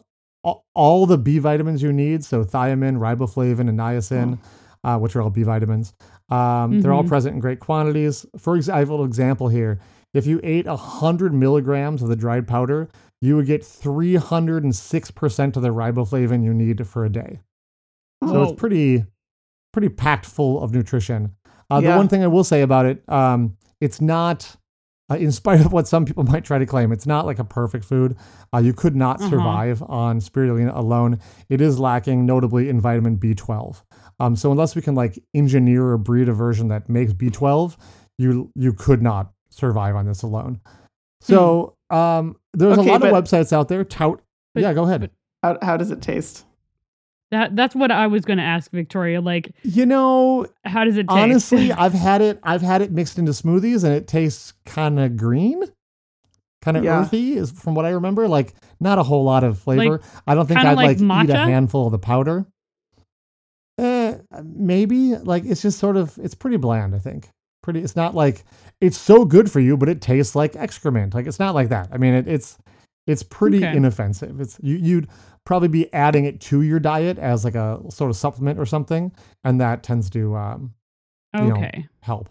all, 0.44 0.66
all 0.76 1.06
the 1.06 1.18
B 1.18 1.40
vitamins 1.40 1.82
you 1.82 1.94
need. 1.94 2.26
So 2.26 2.44
thiamine, 2.44 2.98
riboflavin, 2.98 3.70
and 3.70 3.80
niacin, 3.80 4.38
uh, 4.84 4.98
which 5.00 5.16
are 5.16 5.22
all 5.22 5.30
B 5.30 5.44
vitamins. 5.44 5.94
Um, 6.30 6.82
They're 6.82 6.92
all 6.94 7.04
Mhm. 7.04 7.08
present 7.08 7.36
in 7.36 7.40
great 7.40 7.60
quantities. 7.62 8.26
For 8.38 8.56
example, 8.58 9.06
example 9.06 9.48
here, 9.48 9.80
if 10.14 10.26
you 10.28 10.40
ate 10.44 10.66
100 10.66 11.34
milligrams 11.34 12.02
of 12.02 12.10
the 12.10 12.16
dried 12.16 12.48
powder, 12.48 12.90
you 13.22 13.36
would 13.36 13.46
get 13.46 13.62
306% 13.62 15.56
of 15.56 15.62
the 15.64 15.70
riboflavin 15.70 16.44
you 16.44 16.54
need 16.54 16.86
for 16.88 17.06
a 17.06 17.10
day. 17.10 17.40
So 18.24 18.34
Whoa. 18.34 18.44
it's 18.44 18.60
pretty, 18.60 19.06
pretty 19.74 19.90
packed 19.90 20.26
full 20.26 20.62
of 20.62 20.74
nutrition. 20.74 21.36
Uh, 21.70 21.80
Yeah. 21.82 21.92
The 21.92 21.98
one 21.98 22.08
thing 22.08 22.24
I 22.24 22.28
will 22.28 22.44
say 22.44 22.62
about 22.62 22.86
it, 22.86 23.04
um, 23.10 23.58
it's 23.80 24.02
not, 24.02 24.56
uh, 25.10 25.16
in 25.16 25.32
spite 25.32 25.60
of 25.62 25.72
what 25.74 25.88
some 25.88 26.06
people 26.06 26.24
might 26.32 26.44
try 26.46 26.58
to 26.60 26.66
claim, 26.66 26.92
it's 26.92 27.08
not 27.08 27.26
like 27.26 27.40
a 27.40 27.44
perfect 27.44 27.86
food. 27.86 28.16
Uh, 28.54 28.60
you 28.60 28.74
could 28.74 28.96
not 28.96 29.20
Uh-huh. 29.22 29.30
survive 29.30 29.82
on 29.84 30.20
spirulina 30.20 30.76
alone. 30.76 31.20
It 31.50 31.62
is 31.62 31.80
lacking, 31.80 32.26
notably, 32.26 32.70
in 32.70 32.80
vitamin 32.82 33.18
B12. 33.18 33.84
Um, 34.20 34.36
so 34.36 34.52
unless 34.52 34.76
we 34.76 34.82
can 34.82 34.94
like 34.94 35.18
engineer 35.34 35.86
or 35.88 35.98
breed 35.98 36.30
a 36.30 36.34
version 36.34 36.68
that 36.68 36.90
makes 36.90 37.14
B12, 37.14 37.76
you 38.20 38.52
you 38.56 38.72
could 38.74 39.02
not 39.02 39.32
survive 39.52 39.96
on 39.96 40.06
this 40.08 40.24
alone. 40.24 40.60
So 41.22 41.76
um, 41.92 42.36
there's 42.54 42.78
Okay, 42.80 42.90
a 42.90 42.92
lot 42.92 43.02
but- 43.02 43.14
of 43.14 43.24
websites 43.24 43.54
out 43.54 43.68
there 43.68 43.84
tout. 43.84 44.22
But- 44.56 44.64
yeah, 44.64 44.74
go 44.74 44.84
ahead. 44.86 45.02
but- 45.02 45.12
How, 45.44 45.58
how 45.66 45.78
does 45.78 45.92
it 45.92 46.02
taste? 46.02 46.46
That 47.32 47.56
that's 47.56 47.74
what 47.76 47.92
I 47.92 48.08
was 48.08 48.26
going 48.26 48.40
to 48.40 48.44
ask 48.44 48.70
Victoria. 48.72 49.22
Like, 49.22 49.54
you 49.64 49.86
know, 49.86 50.48
how 50.66 50.84
does 50.84 50.98
it 50.98 51.08
taste? 51.08 51.18
honestly 51.18 51.72
i've 51.86 51.94
had 51.94 52.22
it 52.22 52.40
i've 52.44 52.62
had 52.62 52.82
it 52.82 52.92
mixed 52.92 53.18
into 53.18 53.32
smoothies 53.32 53.84
and 53.86 53.94
it 53.94 54.06
tastes 54.08 54.52
kind 54.66 55.00
of 55.00 55.16
green 55.16 55.64
kind 56.62 56.76
of 56.76 56.84
Yeah. 56.84 57.00
earthy 57.02 57.38
is 57.38 57.50
from 57.52 57.74
what 57.74 57.86
i 57.86 57.90
remember 57.92 58.28
like 58.28 58.54
not 58.82 59.00
a 59.00 59.04
whole 59.04 59.24
lot 59.24 59.44
of 59.46 59.58
flavor 59.60 60.02
i 60.28 60.36
don't 60.36 60.46
think 60.48 60.60
i'd 60.60 60.74
like 60.76 61.00
like, 61.00 61.24
eat 61.24 61.30
a 61.32 61.38
handful 61.38 61.86
of 61.86 61.92
the 61.94 62.00
powder 62.00 62.46
eh, 63.80 64.18
maybe 64.44 65.16
like 65.16 65.44
it's 65.46 65.62
just 65.62 65.80
sort 65.80 65.96
of 65.98 66.20
it's 66.22 66.36
pretty 66.36 66.58
bland 66.58 66.94
i 66.94 67.00
think 67.00 67.30
pretty 67.62 67.80
it's 67.82 67.96
not 67.96 68.16
like 68.16 68.44
it's 68.80 68.98
so 68.98 69.26
good 69.26 69.52
for 69.52 69.60
you 69.60 69.78
but 69.78 69.88
it 69.90 70.02
tastes 70.02 70.36
like 70.36 70.56
excrement 70.56 71.14
like 71.14 71.28
it's 71.28 71.40
not 71.40 71.54
like 71.56 71.70
that 71.70 71.88
i 71.92 71.98
mean 71.98 72.14
it, 72.14 72.28
it's 72.28 72.58
it's 73.08 73.24
pretty 73.24 73.58
Okay. 73.58 73.76
inoffensive 73.78 74.40
it's 74.42 74.58
you, 74.62 74.76
you'd 74.76 75.08
probably 75.46 75.68
be 75.68 75.92
adding 75.94 76.26
it 76.26 76.40
to 76.40 76.62
your 76.62 76.80
diet 76.80 77.18
as 77.18 77.44
like 77.44 77.56
a 77.56 77.80
sort 77.90 78.10
of 78.10 78.16
supplement 78.16 78.60
or 78.60 78.66
something 78.66 79.12
and 79.44 79.60
that 79.62 79.84
tends 79.84 80.10
to 80.10 80.36
um 80.36 80.74
you 81.34 81.44
know, 81.46 81.56
okay. 81.56 81.88
help. 82.02 82.30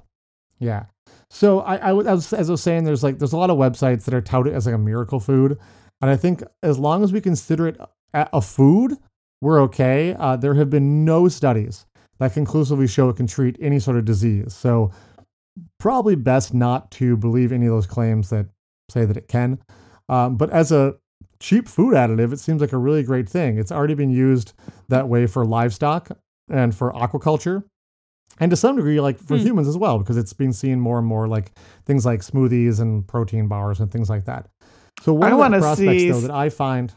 Yeah. 0.58 0.84
So 1.30 1.60
I, 1.60 1.76
I, 1.76 1.92
was- 1.94 2.06
as 2.34 2.50
I 2.50 2.52
was 2.52 2.62
saying, 2.62 2.84
there's 2.84 3.02
like 3.02 3.18
there's 3.18 3.32
a 3.32 3.36
lot 3.38 3.48
of 3.48 3.56
websites 3.56 4.04
that 4.04 4.12
are 4.12 4.20
touted 4.20 4.52
as 4.52 4.66
like 4.66 4.74
a 4.74 4.78
miracle 4.78 5.20
food, 5.20 5.58
and 6.02 6.10
I 6.10 6.16
think 6.16 6.42
as 6.62 6.78
long 6.78 7.02
as 7.02 7.10
we 7.10 7.20
consider 7.22 7.66
it 7.68 7.78
a, 8.12 8.28
a 8.34 8.42
food, 8.42 8.98
we're 9.40 9.58
okay. 9.62 10.14
Uh, 10.18 10.36
there 10.36 10.52
have 10.52 10.68
been 10.68 11.02
no 11.06 11.28
studies 11.28 11.86
that 12.18 12.34
conclusively 12.34 12.86
show 12.86 13.08
it 13.08 13.16
can 13.16 13.26
treat 13.26 13.56
any 13.58 13.78
sort 13.80 13.96
of 13.96 14.04
disease. 14.04 14.52
So 14.52 14.90
probably 15.78 16.14
best 16.14 16.54
not 16.54 16.90
to 16.92 17.16
believe 17.16 17.52
any 17.52 17.66
of 17.66 17.72
those 17.72 17.86
claims 17.86 18.30
that 18.30 18.46
say 18.90 19.04
that 19.04 19.16
it 19.16 19.28
can. 19.28 19.58
Um, 20.08 20.36
but 20.36 20.50
as 20.50 20.72
a 20.72 20.96
cheap 21.38 21.68
food 21.68 21.94
additive, 21.94 22.32
it 22.32 22.40
seems 22.40 22.60
like 22.60 22.72
a 22.72 22.78
really 22.78 23.02
great 23.02 23.28
thing. 23.28 23.58
It's 23.58 23.72
already 23.72 23.94
been 23.94 24.10
used 24.10 24.52
that 24.88 25.08
way 25.08 25.26
for 25.26 25.44
livestock 25.44 26.10
and 26.48 26.74
for 26.74 26.92
aquaculture 26.92 27.64
and 28.38 28.50
to 28.50 28.56
some 28.56 28.76
degree 28.76 29.00
like 29.00 29.18
for 29.18 29.36
Hmm. 29.36 29.44
humans 29.44 29.68
as 29.68 29.76
well 29.76 29.98
because 29.98 30.16
it's 30.16 30.32
being 30.32 30.52
seen 30.52 30.80
more 30.80 30.98
and 30.98 31.06
more 31.06 31.28
like 31.28 31.52
things 31.84 32.04
like 32.04 32.20
smoothies 32.20 32.80
and 32.80 33.06
protein 33.06 33.46
bars 33.48 33.80
and 33.80 33.90
things 33.92 34.08
like 34.10 34.24
that 34.24 34.48
so 35.02 35.12
one 35.12 35.32
I 35.32 35.46
of 35.46 35.52
the 35.52 35.58
prospects 35.58 36.02
see 36.02 36.10
though 36.10 36.20
that 36.20 36.30
i 36.30 36.48
find 36.48 36.92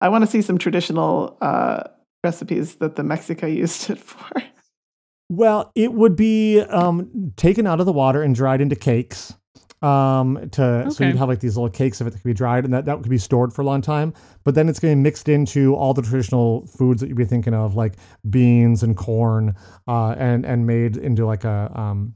I 0.00 0.08
want 0.08 0.22
to 0.22 0.30
see 0.30 0.42
some 0.42 0.58
traditional 0.58 1.36
uh, 1.40 1.82
recipes 2.22 2.76
that 2.76 2.94
the 2.94 3.02
Mexica 3.02 3.52
used 3.54 3.90
it 3.90 3.98
for. 3.98 4.42
Well 5.28 5.70
it 5.74 5.92
would 5.92 6.16
be 6.16 6.60
um, 6.60 7.32
taken 7.36 7.66
out 7.66 7.80
of 7.80 7.86
the 7.86 7.92
water 7.92 8.22
and 8.22 8.34
dried 8.34 8.60
into 8.60 8.76
cakes 8.76 9.34
um 9.80 10.48
to 10.50 10.90
so 10.90 11.04
you'd 11.04 11.16
have 11.16 11.28
like 11.28 11.38
these 11.38 11.56
little 11.56 11.70
cakes 11.70 12.00
of 12.00 12.06
it 12.08 12.10
that 12.10 12.16
could 12.18 12.24
be 12.28 12.34
dried 12.34 12.64
and 12.64 12.74
that, 12.74 12.84
that 12.84 12.96
could 13.00 13.08
be 13.08 13.16
stored 13.18 13.52
for 13.52 13.62
a 13.62 13.64
long 13.64 13.80
time 13.80 14.12
but 14.42 14.56
then 14.56 14.68
it's 14.68 14.80
getting 14.80 15.04
mixed 15.04 15.28
into 15.28 15.72
all 15.76 15.94
the 15.94 16.02
traditional 16.02 16.66
foods 16.66 17.00
that 17.00 17.06
you'd 17.06 17.16
be 17.16 17.24
thinking 17.24 17.54
of 17.54 17.76
like 17.76 17.94
beans 18.28 18.82
and 18.82 18.96
corn 18.96 19.54
uh 19.86 20.16
and 20.18 20.44
and 20.44 20.66
made 20.66 20.96
into 20.96 21.24
like 21.24 21.44
a 21.44 21.70
um 21.76 22.12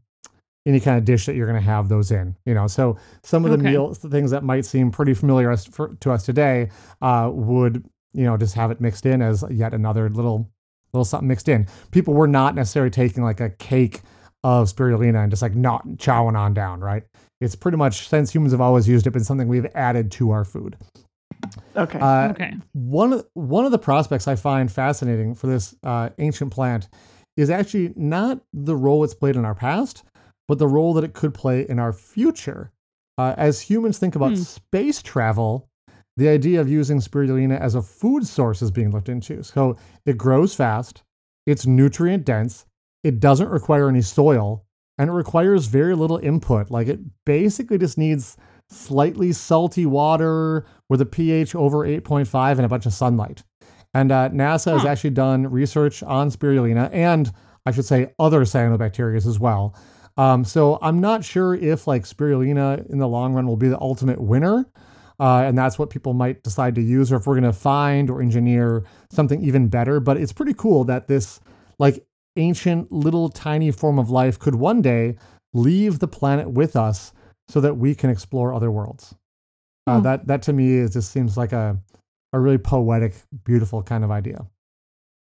any 0.67 0.81
kind 0.81 0.99
of 0.99 1.05
dish 1.05 1.27
that 1.27 1.37
you're 1.37 1.47
going 1.47 1.59
to 1.61 1.65
have 1.65 1.89
those 1.89 2.11
in 2.11 2.35
you 2.47 2.53
know 2.55 2.67
so 2.67 2.97
some 3.23 3.45
of 3.45 3.53
the 3.53 3.59
Okay. 3.59 3.71
meals 3.71 4.01
the 4.01 4.09
things 4.11 4.33
that 4.33 4.43
might 4.43 4.65
seem 4.65 4.91
pretty 4.91 5.15
familiar 5.15 5.55
to 6.01 6.11
us 6.11 6.25
today 6.25 6.69
uh 7.01 7.31
would 7.33 7.85
you 8.13 8.25
know 8.25 8.37
just 8.37 8.55
have 8.55 8.73
it 8.73 8.81
mixed 8.81 9.07
in 9.07 9.23
as 9.23 9.45
yet 9.51 9.73
another 9.73 10.09
little 10.11 10.51
little 10.93 11.05
something 11.05 11.29
mixed 11.29 11.49
in 11.49 11.67
people 11.91 12.13
were 12.15 12.27
not 12.29 12.55
necessarily 12.55 12.91
taking 12.91 13.23
like 13.23 13.41
a 13.41 13.51
cake 13.51 14.01
of 14.45 14.69
spirulina 14.69 15.23
and 15.23 15.31
just 15.31 15.43
like 15.43 15.55
not 15.55 15.87
chowing 15.97 16.37
on 16.37 16.53
down 16.53 16.81
right 16.81 17.05
it's 17.41 17.55
pretty 17.57 17.77
much 17.79 18.09
since 18.09 18.33
humans 18.35 18.53
have 18.53 18.61
always 18.61 18.87
used 18.89 19.07
it 19.07 19.11
been 19.11 19.25
something 19.25 19.49
we've 19.49 19.67
added 19.75 20.11
to 20.11 20.31
our 20.31 20.45
food 20.45 20.77
Okay. 21.77 21.99
uh, 21.99 22.29
okay. 22.31 22.55
one 22.73 23.13
of 23.13 23.27
one 23.35 23.65
of 23.65 23.73
the 23.73 23.79
prospects 23.79 24.29
I 24.29 24.37
find 24.37 24.71
fascinating 24.71 25.35
for 25.35 25.49
this 25.49 25.75
uh, 25.83 26.11
ancient 26.19 26.53
plant 26.53 26.89
is 27.37 27.51
actually 27.51 27.93
not 27.97 28.41
the 28.53 28.77
role 28.77 29.03
it's 29.03 29.15
played 29.15 29.35
in 29.35 29.45
our 29.45 29.55
past, 29.55 30.05
but 30.47 30.59
the 30.59 30.69
role 30.69 30.95
that 30.95 31.03
it 31.05 31.15
could 31.15 31.35
play 31.35 31.63
in 31.69 31.79
our 31.81 31.93
future. 31.93 32.71
Uh, 33.19 33.35
as 33.37 33.61
humans 33.63 33.99
think 33.99 34.15
about 34.15 34.33
Hmm. 34.33 34.37
space 34.43 35.03
travel, 35.03 35.67
the 36.17 36.29
idea 36.29 36.61
of 36.61 36.69
using 36.69 36.99
spirulina 36.99 37.59
as 37.59 37.75
a 37.75 37.83
food 37.83 38.27
source 38.27 38.63
is 38.63 38.71
being 38.71 38.91
looked 38.91 39.09
into. 39.09 39.43
So 39.43 39.77
it 40.05 40.19
grows 40.19 40.55
fast, 40.55 41.03
it's 41.47 41.67
nutrient 41.67 42.25
dense, 42.25 42.67
it 43.03 43.21
doesn't 43.21 43.49
require 43.49 43.89
any 43.89 44.03
soil, 44.03 44.65
and 44.99 45.09
it 45.09 45.13
requires 45.13 45.67
very 45.67 45.95
little 45.95 46.19
input. 46.19 46.71
Like 46.71 46.89
it 46.89 47.01
basically 47.25 47.79
just 47.79 47.99
needs 47.99 48.37
slightly 48.69 49.33
salty 49.33 49.87
water 49.87 50.67
with 50.89 51.01
a 51.01 51.07
pH 51.07 51.55
over 51.55 51.79
8.5 51.79 52.53
and 52.53 52.65
a 52.65 52.69
bunch 52.69 52.87
of 52.87 52.93
sunlight. 52.93 53.43
And 53.95 54.11
uh, 54.11 54.31
NASA 54.31 54.73
has 54.73 54.87
actually 54.87 55.11
done 55.11 55.51
research 55.51 56.03
on 56.03 56.31
spirulina 56.31 56.91
and 56.93 57.31
I 57.67 57.71
should 57.71 57.85
say 57.85 58.13
other 58.19 58.43
cyanobacteria 58.43 59.17
as 59.17 59.39
well. 59.39 59.75
Um, 60.17 60.45
so 60.45 60.79
I'm 60.83 61.01
not 61.01 61.25
sure 61.25 61.55
if 61.55 61.87
like 61.87 62.05
spirulina 62.05 62.89
in 62.91 62.99
the 62.99 63.09
long 63.09 63.35
run 63.35 63.47
will 63.47 63.57
be 63.57 63.69
the 63.69 63.81
ultimate 63.81 64.21
winner. 64.21 64.67
Uh, 65.23 65.43
and 65.47 65.57
that's 65.57 65.79
what 65.79 65.89
people 65.89 66.15
might 66.15 66.43
decide 66.43 66.75
to 66.75 66.83
use, 66.83 67.13
or 67.13 67.17
if 67.17 67.27
we're 67.27 67.39
going 67.41 67.53
to 67.55 67.59
find 67.59 68.11
or 68.11 68.21
engineer 68.21 68.83
something 69.11 69.41
even 69.43 69.69
better. 69.69 70.01
But 70.01 70.17
it's 70.17 70.33
pretty 70.33 70.55
cool 70.55 70.83
that 70.85 71.07
this 71.07 71.39
like 71.79 72.05
ancient 72.37 72.91
little 72.91 73.29
tiny 73.29 73.71
form 73.71 73.99
of 73.99 74.11
life 74.11 74.39
could 74.39 74.57
one 74.57 74.83
day 74.83 75.17
leave 75.55 75.99
the 76.01 76.09
planet 76.09 76.51
with 76.51 76.75
us 76.77 77.13
so 77.49 77.61
that 77.61 77.75
we 77.77 77.95
can 77.95 78.11
explore 78.11 78.53
other 78.53 78.71
worlds. 78.71 79.15
Uh, 79.87 79.99
Hmm. 79.99 80.03
that 80.05 80.27
that 80.27 80.43
to 80.43 80.53
me 80.53 80.73
is 80.75 80.93
just 80.95 81.13
seems 81.13 81.37
like 81.37 81.53
a 81.53 81.79
a 82.33 82.41
really 82.41 82.59
poetic, 82.59 83.15
beautiful 83.45 83.83
kind 83.83 84.03
of 84.05 84.11
idea. 84.11 84.47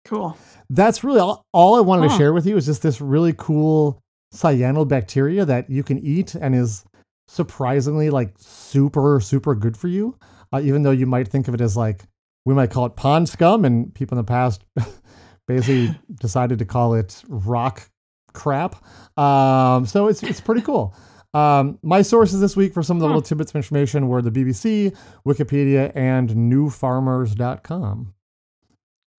cool. 0.05 0.37
That's 0.71 1.03
really 1.05 1.21
all, 1.21 1.43
all 1.53 1.75
I 1.77 1.81
wanted 1.81 2.09
to 2.11 2.17
share 2.17 2.33
with 2.33 2.47
you 2.47 2.57
is 2.57 2.67
just 2.67 2.83
this 2.83 3.01
really 3.01 3.35
cool 3.37 4.01
cyanobacteria 4.35 5.47
that 5.47 5.71
you 5.71 5.83
can 5.83 5.99
eat 5.99 6.35
and 6.35 6.55
is 6.55 6.85
surprisingly 7.29 8.11
like 8.11 8.35
super 8.39 9.21
super 9.21 9.55
good 9.55 9.77
for 9.77 9.89
you. 9.89 10.17
Uh, 10.53 10.61
even 10.63 10.83
though 10.83 10.93
you 10.93 11.07
might 11.07 11.29
think 11.29 11.49
of 11.49 11.55
it 11.55 11.61
as 11.61 11.77
like 11.77 12.05
we 12.45 12.55
might 12.55 12.71
call 12.71 12.87
it 12.87 12.97
pond 12.97 13.29
scum, 13.29 13.65
and 13.65 13.95
people 13.95 14.17
in 14.17 14.25
the 14.25 14.29
past 14.29 14.65
basically 15.49 15.99
decided 16.21 16.59
to 16.61 16.65
call 16.65 16.95
it 16.95 17.23
rock 17.29 17.91
crap. 18.33 18.77
Um, 19.19 19.87
so 19.87 20.07
it's 20.07 20.23
it's 20.23 20.41
pretty 20.41 20.63
cool. 20.63 20.95
Um, 21.35 21.79
my 21.83 22.01
sources 22.03 22.41
this 22.41 22.57
week 22.57 22.73
for 22.73 22.83
some 22.83 22.97
of 22.97 23.01
the 23.03 23.07
little 23.07 23.21
tidbits 23.21 23.51
of 23.51 23.57
information 23.57 24.09
were 24.09 24.23
the 24.23 24.31
BBC, 24.31 24.97
Wikipedia, 25.27 25.93
and 25.95 26.31
newfarmers.com. 26.31 28.15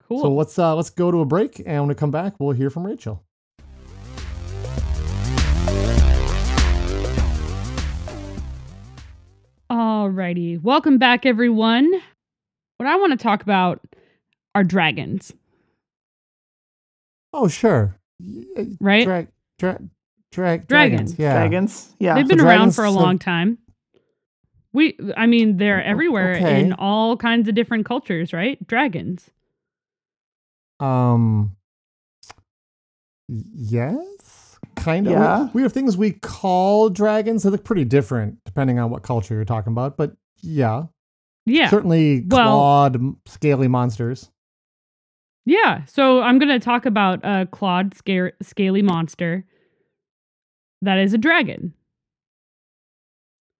Cool. 0.07 0.21
So 0.21 0.33
let's 0.33 0.57
uh, 0.57 0.75
let's 0.75 0.89
go 0.89 1.11
to 1.11 1.19
a 1.19 1.25
break, 1.25 1.59
and 1.59 1.81
when 1.81 1.87
we 1.89 1.95
come 1.95 2.11
back, 2.11 2.35
we'll 2.39 2.55
hear 2.55 2.69
from 2.69 2.87
Rachel. 2.87 3.26
Alrighty. 9.81 10.59
Welcome 10.59 10.97
back, 10.97 11.23
everyone. 11.23 11.87
What 12.77 12.89
I 12.89 12.95
want 12.95 13.11
to 13.11 13.17
talk 13.23 13.43
about 13.43 13.79
are 14.55 14.63
dragons, 14.63 15.33
Oh, 17.31 17.47
sure. 17.47 17.95
Right? 18.81 19.03
Drag, 19.05 19.27
dra- 19.59 19.79
drag, 20.31 20.65
Dragons. 20.67 20.67
dragons. 21.13 21.19
Yeah. 21.19 21.33
Dragons. 21.33 21.95
Yeah. 21.99 22.15
They've 22.15 22.27
been 22.27 22.39
So 22.39 22.47
around 22.47 22.71
for 22.73 22.85
a 22.85 22.87
have- 22.91 22.95
long 22.95 23.19
time. 23.19 23.59
We, 24.73 24.97
I 25.15 25.27
mean, 25.27 25.57
they're 25.57 25.83
everywhere 25.83 26.37
okay. 26.37 26.61
in 26.61 26.73
all 26.73 27.15
kinds 27.15 27.47
of 27.47 27.53
different 27.53 27.85
cultures, 27.85 28.33
right? 28.33 28.57
Dragons. 28.65 29.29
Um. 30.79 31.55
Yes. 33.27 34.07
Kind 34.87 35.05
of. 35.07 35.11
Yeah. 35.13 35.43
We, 35.45 35.49
we 35.55 35.61
have 35.63 35.73
things 35.73 35.97
we 35.97 36.11
call 36.13 36.89
dragons. 36.89 37.43
that 37.43 37.49
look 37.51 37.65
pretty 37.65 37.83
different 37.83 38.37
depending 38.45 38.79
on 38.79 38.89
what 38.89 39.03
culture 39.03 39.33
you're 39.35 39.43
talking 39.43 39.73
about. 39.73 39.97
But 39.97 40.13
yeah, 40.41 40.83
Yeah. 41.45 41.69
certainly 41.69 42.21
clawed, 42.21 42.95
m- 42.95 43.17
scaly 43.25 43.67
monsters. 43.67 44.31
Yeah. 45.45 45.83
So 45.87 46.21
I'm 46.21 46.39
going 46.39 46.57
to 46.57 46.59
talk 46.59 46.85
about 46.85 47.19
a 47.23 47.47
clawed, 47.51 47.95
scare, 47.95 48.31
scaly 48.41 48.81
monster 48.81 49.43
that 50.81 50.99
is 50.99 51.13
a 51.13 51.17
dragon, 51.17 51.73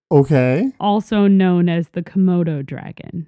Okay. 0.10 0.72
also 0.80 1.28
known 1.28 1.68
as 1.68 1.90
the 1.90 2.02
Komodo 2.04 2.66
dragon. 2.66 3.28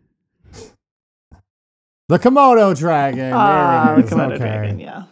The 2.07 2.17
Komodo 2.17 2.77
dragon. 2.77 3.33
Ah, 3.33 3.95
the. 3.97 4.03
Komodo 4.03 4.35
okay. 4.35 4.37
dragon. 4.37 4.79
Yeah. 4.79 5.03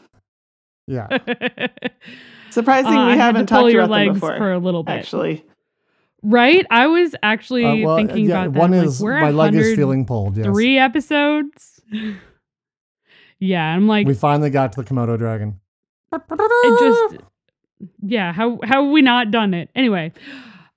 Yeah. 0.88 1.08
Surprising 2.58 2.92
Uh, 2.94 3.06
we 3.06 3.12
had 3.12 3.20
haven't 3.20 3.46
to 3.48 3.54
pull 3.54 3.62
talked 3.64 3.74
your 3.74 3.84
about 3.84 3.94
them 3.98 4.08
legs 4.08 4.14
before. 4.20 4.38
for 4.38 4.52
a 4.52 4.58
little 4.58 4.82
bit. 4.82 4.94
Actually, 4.94 5.46
Right? 6.24 6.66
I 6.72 6.88
was 6.88 7.16
actually 7.22 7.64
Uh, 7.84 7.86
well, 7.86 7.98
thinking 7.98 8.26
yeah, 8.26 8.42
about 8.46 8.54
that. 8.54 8.60
one 8.60 8.74
I'm 8.74 8.80
like, 8.80 8.88
is 8.88 9.04
my 9.04 9.30
leg 9.30 9.54
is 9.54 9.76
feeling 9.76 10.06
pulled. 10.06 10.36
Yes. 10.38 10.48
episodes. 10.80 11.82
yeah, 13.40 13.64
I'm 13.64 13.88
like, 13.88 14.08
we 14.08 14.14
finally 14.16 14.50
got 14.50 14.72
to 14.74 14.82
the 14.82 14.90
Komodo 14.90 15.18
dragon. 15.18 15.60
it 16.14 16.80
just 16.80 17.24
yeah 18.02 18.34
how 18.34 18.58
how 18.64 18.82
have 18.84 18.92
we 18.92 19.04
not 19.04 19.30
done 19.30 19.54
it 19.54 19.70
anyway 19.76 20.12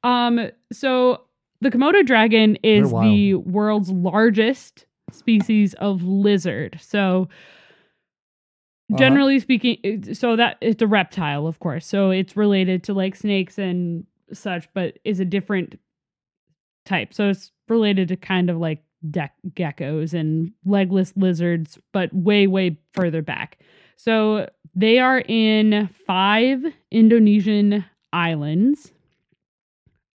um 0.04 0.50
so 0.70 1.22
the 1.62 1.70
komodo 1.70 2.04
dragon 2.04 2.56
is 2.62 2.90
the 2.90 3.34
world's 3.36 3.90
largest 3.90 4.84
species 5.10 5.72
of 5.74 6.02
lizard 6.02 6.78
so 6.82 7.26
Uh-huh. 8.90 8.98
generally 8.98 9.38
speaking 9.40 10.14
so 10.14 10.36
that 10.36 10.56
it's 10.60 10.82
a 10.82 10.86
reptile 10.86 11.46
of 11.46 11.58
course. 11.60 11.86
So 11.86 12.10
it's 12.10 12.36
related 12.36 12.82
to 12.84 12.94
like 12.94 13.14
snakes 13.16 13.58
and 13.58 14.04
such 14.32 14.68
but 14.74 14.98
is 15.04 15.20
a 15.20 15.24
different 15.24 15.78
type. 16.86 17.12
So 17.14 17.28
it's 17.28 17.52
related 17.68 18.08
to 18.08 18.16
kind 18.16 18.50
of 18.50 18.56
like 18.58 18.82
dec- 19.08 19.30
geckos 19.54 20.12
and 20.12 20.52
legless 20.64 21.12
lizards 21.16 21.78
but 21.92 22.12
way 22.12 22.46
way 22.46 22.78
further 22.92 23.22
back. 23.22 23.58
So 23.96 24.48
they 24.74 24.98
are 24.98 25.20
in 25.20 25.88
five 26.06 26.64
indonesian 26.90 27.84
islands. 28.12 28.92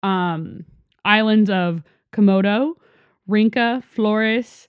Um 0.02 0.64
islands 1.04 1.50
of 1.50 1.82
komodo 2.12 2.74
rinca 3.28 3.82
flores 3.84 4.68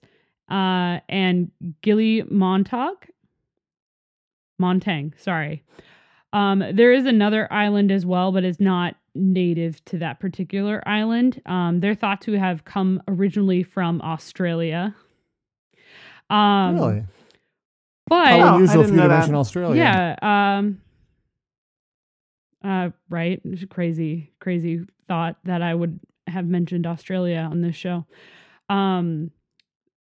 uh 0.49 0.99
and 1.09 1.51
gili 1.81 2.23
montauk 2.29 3.07
Montang, 4.61 5.13
sorry. 5.19 5.63
Um, 6.33 6.63
there 6.73 6.91
is 6.91 7.05
another 7.05 7.51
island 7.51 7.91
as 7.91 8.05
well, 8.05 8.31
but 8.31 8.43
is 8.43 8.59
not 8.59 8.95
native 9.13 9.83
to 9.85 9.97
that 9.99 10.19
particular 10.19 10.83
island. 10.85 11.41
Um, 11.45 11.79
they're 11.79 11.95
thought 11.95 12.21
to 12.21 12.33
have 12.33 12.65
come 12.65 13.01
originally 13.07 13.63
from 13.63 14.01
Australia. 14.01 14.93
Um, 16.29 16.75
really? 16.75 17.03
But 18.07 18.27
How 18.27 18.39
Oh, 18.39 18.55
unusual 18.55 18.83
for 18.83 18.89
didn't 18.89 18.95
you 18.97 19.01
to 19.03 19.07
mention 19.07 19.35
Australia. 19.35 19.75
yeah. 20.21 20.57
Um, 20.57 20.81
uh, 22.63 22.89
right. 23.09 23.41
Crazy, 23.69 24.31
crazy 24.39 24.81
thought 25.07 25.37
that 25.45 25.61
I 25.61 25.73
would 25.73 25.99
have 26.27 26.45
mentioned 26.47 26.85
Australia 26.87 27.47
on 27.49 27.61
this 27.61 27.75
show. 27.75 28.05
Um, 28.69 29.31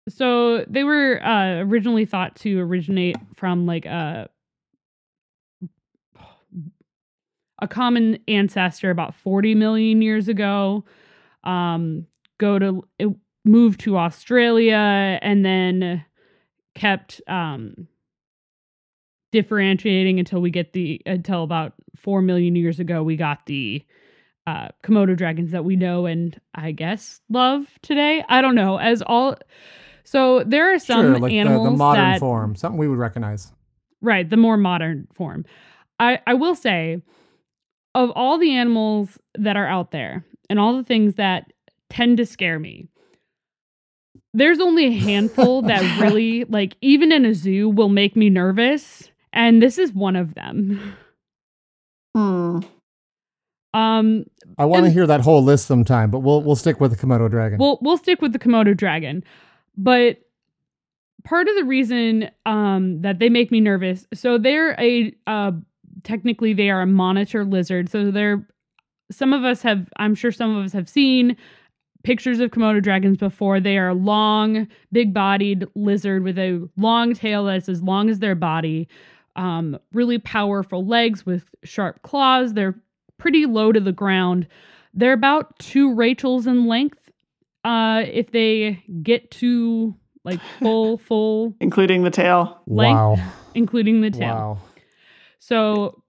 so 0.09 0.65
they 0.67 0.83
were 0.83 1.23
uh, 1.23 1.61
originally 1.61 2.05
thought 2.05 2.35
to 2.37 2.59
originate 2.59 3.17
from 3.35 3.65
like 3.65 3.85
a 3.85 4.29
a 7.59 7.67
common 7.67 8.19
ancestor 8.27 8.89
about 8.89 9.15
40 9.15 9.55
million 9.55 10.01
years 10.01 10.27
ago. 10.27 10.83
Um, 11.43 12.07
go 12.37 12.59
to 12.59 12.85
it 12.99 13.09
moved 13.45 13.79
to 13.81 13.97
Australia 13.97 15.19
and 15.21 15.45
then 15.45 16.03
kept 16.73 17.21
um 17.27 17.87
differentiating 19.31 20.19
until 20.19 20.39
we 20.39 20.49
get 20.49 20.73
the 20.73 21.01
until 21.05 21.43
about 21.43 21.73
four 21.95 22.21
million 22.21 22.55
years 22.55 22.79
ago 22.79 23.01
we 23.03 23.15
got 23.15 23.45
the 23.47 23.83
uh 24.47 24.67
komodo 24.83 25.15
dragons 25.15 25.51
that 25.51 25.65
we 25.65 25.75
know 25.75 26.05
and 26.05 26.39
i 26.53 26.71
guess 26.71 27.19
love 27.29 27.65
today 27.81 28.23
i 28.29 28.41
don't 28.41 28.55
know 28.55 28.77
as 28.77 29.01
all 29.01 29.35
so 30.03 30.43
there 30.45 30.73
are 30.73 30.79
some 30.79 31.01
sure, 31.01 31.19
like 31.19 31.31
the, 31.31 31.39
animals 31.39 31.65
the 31.67 31.77
modern 31.77 32.11
that 32.11 32.19
form, 32.19 32.55
something 32.55 32.77
we 32.77 32.87
would 32.87 32.99
recognize. 32.99 33.51
right 34.01 34.29
the 34.29 34.37
more 34.37 34.55
modern 34.55 35.07
form 35.13 35.43
i 35.99 36.19
i 36.27 36.33
will 36.33 36.55
say 36.55 37.01
of 37.95 38.11
all 38.11 38.37
the 38.37 38.51
animals 38.51 39.17
that 39.33 39.57
are 39.57 39.67
out 39.67 39.89
there 39.89 40.23
and 40.49 40.59
all 40.59 40.77
the 40.77 40.83
things 40.83 41.15
that 41.15 41.51
tend 41.89 42.17
to 42.17 42.25
scare 42.25 42.59
me 42.59 42.87
there's 44.33 44.59
only 44.59 44.85
a 44.87 44.91
handful 44.91 45.61
that 45.63 45.81
really 45.99 46.43
like 46.45 46.75
even 46.81 47.11
in 47.11 47.25
a 47.25 47.33
zoo 47.33 47.69
will 47.69 47.89
make 47.89 48.15
me 48.15 48.29
nervous 48.29 49.09
and 49.33 49.61
this 49.63 49.77
is 49.77 49.91
one 49.93 50.15
of 50.15 50.35
them 50.35 50.93
Hmm. 52.15 52.59
um 53.73 54.25
I 54.57 54.63
want 54.65 54.85
to 54.85 54.91
hear 54.91 55.05
that 55.05 55.19
whole 55.19 55.43
list 55.43 55.65
sometime, 55.65 56.09
but 56.11 56.19
we'll 56.19 56.41
we'll 56.41 56.55
stick 56.55 56.79
with 56.79 56.91
the 56.91 56.97
Komodo 56.97 57.29
dragon. 57.29 57.57
We'll 57.59 57.77
we'll 57.81 57.97
stick 57.97 58.21
with 58.21 58.31
the 58.31 58.39
Komodo 58.39 58.75
dragon. 58.77 59.21
But 59.75 60.19
part 61.25 61.49
of 61.49 61.55
the 61.55 61.65
reason 61.65 62.29
um 62.45 63.01
that 63.01 63.19
they 63.19 63.27
make 63.27 63.51
me 63.51 63.59
nervous, 63.59 64.07
so 64.13 64.37
they're 64.37 64.79
a 64.79 65.13
uh 65.27 65.51
technically 66.05 66.53
they 66.53 66.69
are 66.69 66.81
a 66.81 66.87
monitor 66.87 67.43
lizard. 67.43 67.89
So 67.89 68.11
they're 68.11 68.47
some 69.11 69.33
of 69.33 69.43
us 69.43 69.61
have 69.63 69.89
I'm 69.97 70.15
sure 70.15 70.31
some 70.31 70.55
of 70.55 70.63
us 70.63 70.71
have 70.73 70.87
seen 70.87 71.35
pictures 72.03 72.39
of 72.39 72.51
Komodo 72.51 72.81
dragons 72.81 73.17
before. 73.17 73.59
They 73.59 73.77
are 73.77 73.89
a 73.89 73.93
long, 73.95 74.67
big-bodied 74.91 75.65
lizard 75.75 76.23
with 76.23 76.37
a 76.37 76.69
long 76.77 77.15
tail 77.15 77.45
that's 77.45 77.67
as 77.67 77.81
long 77.81 78.09
as 78.09 78.19
their 78.19 78.35
body. 78.35 78.87
Um, 79.35 79.77
really 79.91 80.19
powerful 80.19 80.85
legs 80.85 81.25
with 81.25 81.49
sharp 81.63 82.03
claws. 82.03 82.53
They're 82.53 82.75
pretty 83.17 83.45
low 83.47 83.71
to 83.71 83.79
the 83.79 83.91
ground. 83.91 84.47
They're 84.93 85.13
about 85.13 85.57
two 85.59 85.93
Rachels 85.93 86.47
in 86.47 86.67
length. 86.67 87.09
Uh, 87.65 88.03
if 88.05 88.31
they 88.31 88.83
get 89.01 89.31
to 89.31 89.95
like 90.23 90.39
full, 90.59 90.99
full, 90.99 91.55
Including 91.59 92.03
the 92.03 92.11
tail. 92.11 92.61
length, 92.67 92.95
wow. 92.95 93.17
including 93.55 94.01
the 94.01 94.11
tail. 94.11 94.35
Wow. 94.35 94.57
So 95.47 96.01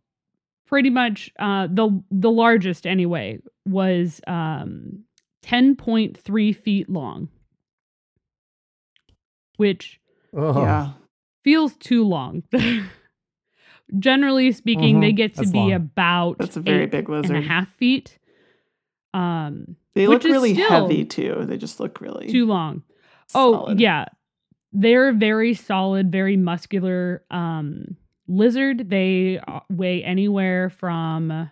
pretty 0.67 0.89
much 0.91 1.31
uh 1.39 1.67
the 1.71 2.03
the 2.11 2.31
largest 2.31 2.87
anyway 2.87 3.39
was 3.67 4.21
um 4.27 5.05
10.3 5.45 6.57
feet 6.57 6.89
long. 6.89 7.29
Which 9.59 10.01
Ugh. 10.37 10.57
Yeah. 10.57 10.93
feels 11.45 11.77
too 11.77 12.05
long. 12.05 12.43
Generally 13.99 14.53
speaking, 14.53 15.01
they 15.01 15.13
Mhm, 15.13 15.17
get 15.17 15.35
to 15.35 15.41
that's 15.41 15.53
be 15.53 15.59
long. 15.59 15.73
about 15.73 16.39
That's 16.39 16.57
a 16.57 16.61
very 16.61 16.85
eight 16.85 16.91
big 16.91 17.09
and 17.09 17.15
a 17.15 17.23
lizard. 17.23 17.45
half 17.45 17.69
feet. 17.77 18.19
Um 19.13 19.77
They 19.95 20.07
look 20.07 20.25
really 20.25 20.55
heavy 20.55 21.05
too. 21.05 21.45
They 21.47 21.59
just 21.59 21.79
look 21.79 22.01
really 22.01 22.27
too 22.29 22.47
long. 22.47 22.83
Oh, 23.35 23.71
yeah. 23.77 24.07
They're 24.73 25.13
very 25.13 25.53
solid, 25.55 26.11
very 26.11 26.37
muscular 26.39 27.23
um 27.31 27.97
lizard. 28.29 28.91
They 28.91 29.39
uh, 29.47 29.61
weigh 29.71 30.03
anywhere 30.05 30.71
from 30.71 31.51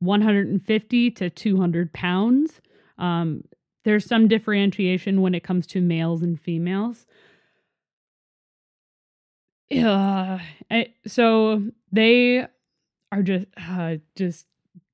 150 0.00 1.10
to 1.12 1.30
200 1.30 1.92
pounds. 1.92 2.60
Um 2.98 3.44
there's 3.84 4.04
some 4.04 4.26
differentiation 4.26 5.20
when 5.20 5.32
it 5.32 5.44
comes 5.44 5.64
to 5.68 5.80
males 5.80 6.20
and 6.22 6.40
females. 6.40 7.06
Yeah. 9.70 10.40
I- 10.70 10.92
so 11.06 11.62
they 11.92 12.46
are 13.12 13.22
just 13.22 13.46
uh, 13.56 13.96
just 14.16 14.46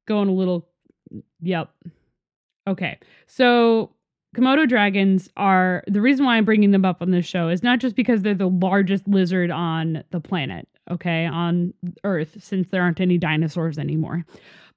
going 0.07 0.29
a 0.29 0.33
little 0.33 0.69
Yep. 1.43 1.71
Okay. 2.69 2.99
So 3.27 3.91
Komodo 4.37 4.67
dragons 4.69 5.29
are 5.37 5.85
the 5.87 6.01
reason 6.01 6.25
why 6.25 6.37
I'm 6.37 6.45
bringing 6.45 6.71
them 6.71 6.85
up 6.85 7.03
on 7.03 7.11
this 7.11 7.27
show 7.27 7.49
is 7.49 7.63
not 7.63 7.81
just 7.81 7.97
because 7.97 8.23
they're 8.23 8.35
the 8.35 8.49
largest 8.49 9.07
lizard 9.07 9.51
on 9.51 10.05
the 10.11 10.21
planet, 10.21 10.67
okay, 10.91 11.27
on 11.27 11.73
Earth, 12.05 12.37
since 12.41 12.69
there 12.71 12.83
aren't 12.83 13.01
any 13.01 13.19
dinosaurs 13.19 13.79
anymore. 13.79 14.25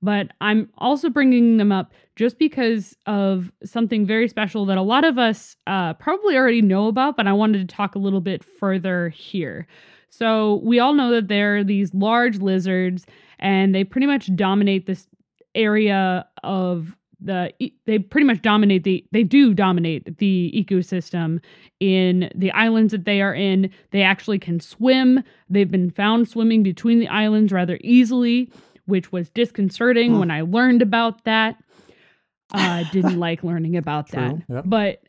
But 0.01 0.27
I'm 0.41 0.69
also 0.77 1.09
bringing 1.09 1.57
them 1.57 1.71
up 1.71 1.93
just 2.15 2.37
because 2.37 2.95
of 3.05 3.51
something 3.63 4.05
very 4.05 4.27
special 4.27 4.65
that 4.67 4.77
a 4.77 4.83
lot 4.83 5.03
of 5.03 5.17
us 5.17 5.55
uh, 5.67 5.93
probably 5.93 6.37
already 6.37 6.61
know 6.61 6.87
about, 6.87 7.17
but 7.17 7.27
I 7.27 7.33
wanted 7.33 7.67
to 7.67 7.75
talk 7.75 7.95
a 7.95 7.99
little 7.99 8.21
bit 8.21 8.43
further 8.43 9.09
here. 9.09 9.67
So, 10.09 10.61
we 10.63 10.79
all 10.79 10.93
know 10.93 11.11
that 11.11 11.27
there 11.27 11.57
are 11.57 11.63
these 11.63 11.93
large 11.93 12.37
lizards, 12.37 13.05
and 13.39 13.75
they 13.75 13.83
pretty 13.83 14.07
much 14.07 14.33
dominate 14.35 14.85
this 14.85 15.07
area 15.55 16.27
of 16.43 16.95
the 17.21 17.53
e- 17.59 17.71
they 17.85 17.97
pretty 17.99 18.25
much 18.27 18.41
dominate 18.41 18.83
the 18.83 19.05
they 19.11 19.23
do 19.23 19.53
dominate 19.53 20.17
the 20.17 20.51
ecosystem 20.55 21.39
in 21.79 22.29
the 22.35 22.51
islands 22.51 22.91
that 22.91 23.05
they 23.05 23.21
are 23.21 23.33
in 23.33 23.69
they 23.91 24.01
actually 24.01 24.37
can 24.39 24.59
swim 24.59 25.23
they've 25.49 25.71
been 25.71 25.89
found 25.89 26.27
swimming 26.27 26.61
between 26.63 26.99
the 26.99 27.07
islands 27.07 27.51
rather 27.53 27.77
easily 27.81 28.51
which 28.85 29.11
was 29.11 29.29
disconcerting 29.29 30.11
Hmm. 30.13 30.19
when 30.19 30.31
i 30.31 30.41
learned 30.41 30.81
about 30.81 31.23
that 31.25 31.55
i 32.51 32.87
didn't 32.91 33.19
like 33.19 33.43
learning 33.43 33.77
about 33.77 34.09
that 34.11 34.35
yep. 34.49 34.63
but 34.65 35.01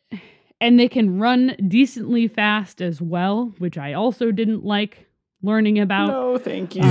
and 0.60 0.78
they 0.80 0.88
can 0.88 1.18
run 1.18 1.54
decently 1.68 2.28
fast 2.28 2.80
as 2.80 3.02
well 3.02 3.52
which 3.58 3.76
i 3.76 3.92
also 3.92 4.30
didn't 4.30 4.64
like 4.64 5.06
learning 5.42 5.78
about 5.78 6.08
No, 6.08 6.38
thank 6.38 6.74
you. 6.76 6.82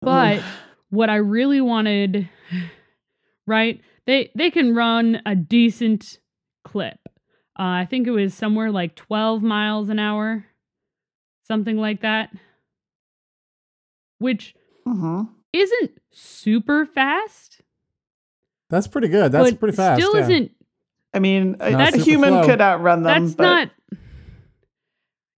but 0.00 0.42
what 0.90 1.10
I 1.10 1.16
really 1.16 1.60
wanted, 1.60 2.28
right? 3.46 3.80
They 4.06 4.30
they 4.34 4.50
can 4.50 4.74
run 4.74 5.20
a 5.26 5.34
decent 5.34 6.18
clip. 6.64 6.98
Uh, 7.58 7.82
I 7.82 7.86
think 7.88 8.06
it 8.06 8.10
was 8.10 8.34
somewhere 8.34 8.70
like 8.70 8.96
12 8.96 9.42
miles 9.42 9.88
an 9.88 9.98
hour, 9.98 10.44
something 11.46 11.76
like 11.76 12.00
that. 12.02 12.30
Which 14.18 14.54
Mhm. 14.86 15.28
isn't 15.52 15.90
super 16.10 16.84
fast. 16.86 17.60
That's 18.70 18.86
pretty 18.88 19.08
good. 19.08 19.30
That's 19.32 19.50
but 19.52 19.60
pretty 19.60 19.76
fast. 19.76 20.00
Still 20.00 20.16
yeah. 20.16 20.22
isn't. 20.22 20.50
I 21.12 21.18
mean, 21.20 21.56
a, 21.60 21.70
Not 21.70 21.88
a 21.90 21.92
super 21.92 22.04
human 22.04 22.30
slow. 22.30 22.46
could 22.46 22.60
outrun 22.60 23.02
them, 23.04 23.22
That's 23.24 23.34
but 23.36 23.44
not. 23.44 23.70